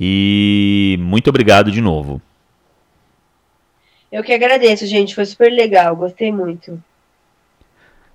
[0.00, 2.22] e muito obrigado de novo.
[4.10, 5.14] Eu que agradeço, gente.
[5.14, 5.94] Foi super legal.
[5.94, 6.82] Gostei muito.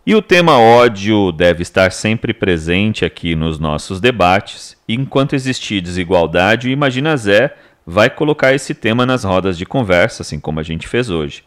[0.10, 4.76] E o tema ódio deve estar sempre presente aqui nos nossos debates.
[4.88, 7.56] enquanto existir desigualdade, o Imagina Zé
[7.86, 11.44] vai colocar esse tema nas rodas de conversa, assim como a gente fez hoje.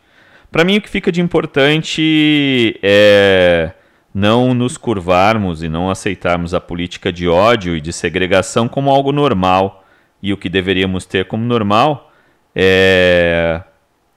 [0.48, 3.72] Para mim, o que fica de importante é
[4.14, 9.10] não nos curvarmos e não aceitarmos a política de ódio e de segregação como algo
[9.10, 9.84] normal.
[10.22, 12.12] E o que deveríamos ter como normal
[12.54, 13.60] é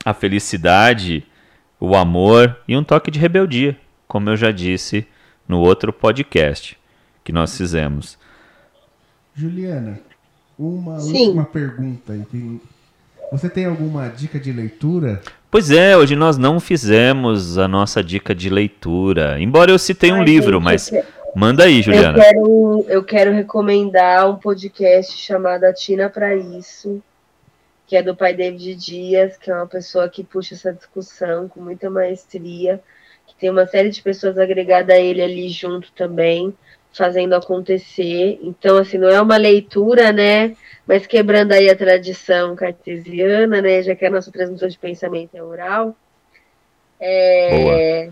[0.06, 1.24] a felicidade,
[1.80, 3.76] o amor e um toque de rebeldia,
[4.08, 5.08] como eu já disse
[5.48, 6.78] no outro podcast
[7.24, 8.18] que nós fizemos.
[9.36, 10.00] Juliana,
[10.58, 11.28] uma Sim.
[11.28, 12.14] última pergunta.
[13.32, 15.22] Você tem alguma dica de leitura?
[15.52, 19.40] Pois é, hoje nós não fizemos a nossa dica de leitura.
[19.40, 20.92] Embora eu citei um Ai, livro, gente, mas
[21.36, 22.18] manda aí, Juliana.
[22.18, 27.02] Eu quero, eu quero recomendar um podcast chamado Atina para Isso,
[27.88, 31.62] que é do pai David Dias, que é uma pessoa que puxa essa discussão com
[31.62, 32.82] muita maestria,
[33.40, 36.54] tem uma série de pessoas agregadas a ele ali junto também,
[36.94, 38.40] fazendo acontecer.
[38.42, 40.56] Então, assim, não é uma leitura, né?
[40.88, 45.44] mas quebrando aí a tradição cartesiana, né, já que a nossa transmissão de pensamento é
[45.44, 45.96] oral,
[47.00, 48.12] é,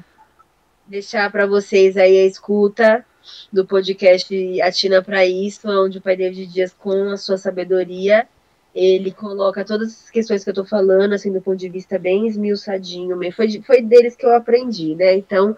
[0.88, 3.06] deixar para vocês aí a escuta
[3.52, 8.28] do podcast Atina para Isso, onde o pai David Dias, com a sua sabedoria,
[8.74, 12.28] ele coloca todas as questões que eu estou falando, assim, do ponto de vista bem
[12.28, 15.56] esmiuçadinho, foi, foi deles que eu aprendi, né, então,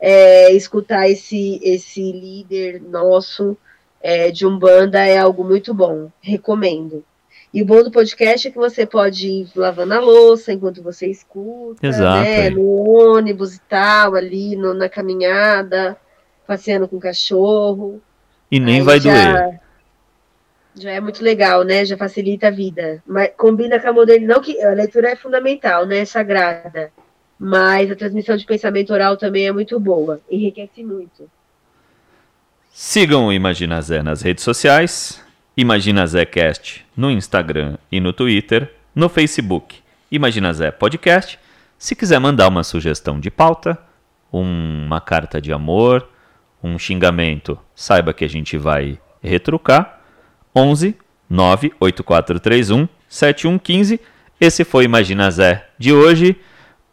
[0.00, 3.56] é, escutar esse, esse líder nosso,
[4.00, 6.10] é, de Umbanda é algo muito bom.
[6.20, 7.04] Recomendo.
[7.52, 11.06] E o bom do podcast é que você pode ir lavando a louça enquanto você
[11.06, 12.50] escuta, Exato, né?
[12.50, 15.96] No ônibus e tal, ali no, na caminhada,
[16.46, 18.00] passeando com o cachorro.
[18.50, 19.60] E nem Aí vai já, doer.
[20.78, 21.84] Já é muito legal, né?
[21.84, 23.02] Já facilita a vida.
[23.06, 24.34] Mas combina com a modernidade.
[24.34, 25.98] Não que a leitura é fundamental, né?
[25.98, 26.92] É sagrada.
[27.38, 30.20] Mas a transmissão de pensamento oral também é muito boa.
[30.30, 31.30] Enriquece muito.
[32.70, 35.24] Sigam o Imagina Zé nas redes sociais,
[35.56, 39.76] Imagina Zé Cast no Instagram e no Twitter, no Facebook
[40.10, 41.38] Imagina Zé Podcast.
[41.78, 43.76] Se quiser mandar uma sugestão de pauta,
[44.30, 46.08] uma carta de amor,
[46.62, 49.95] um xingamento, saiba que a gente vai retrucar.
[50.56, 50.96] 11
[51.28, 54.00] 98431 7115.
[54.40, 56.36] Esse foi Imagina Zé de hoje.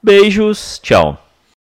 [0.02, 1.18] Beijos, tchau.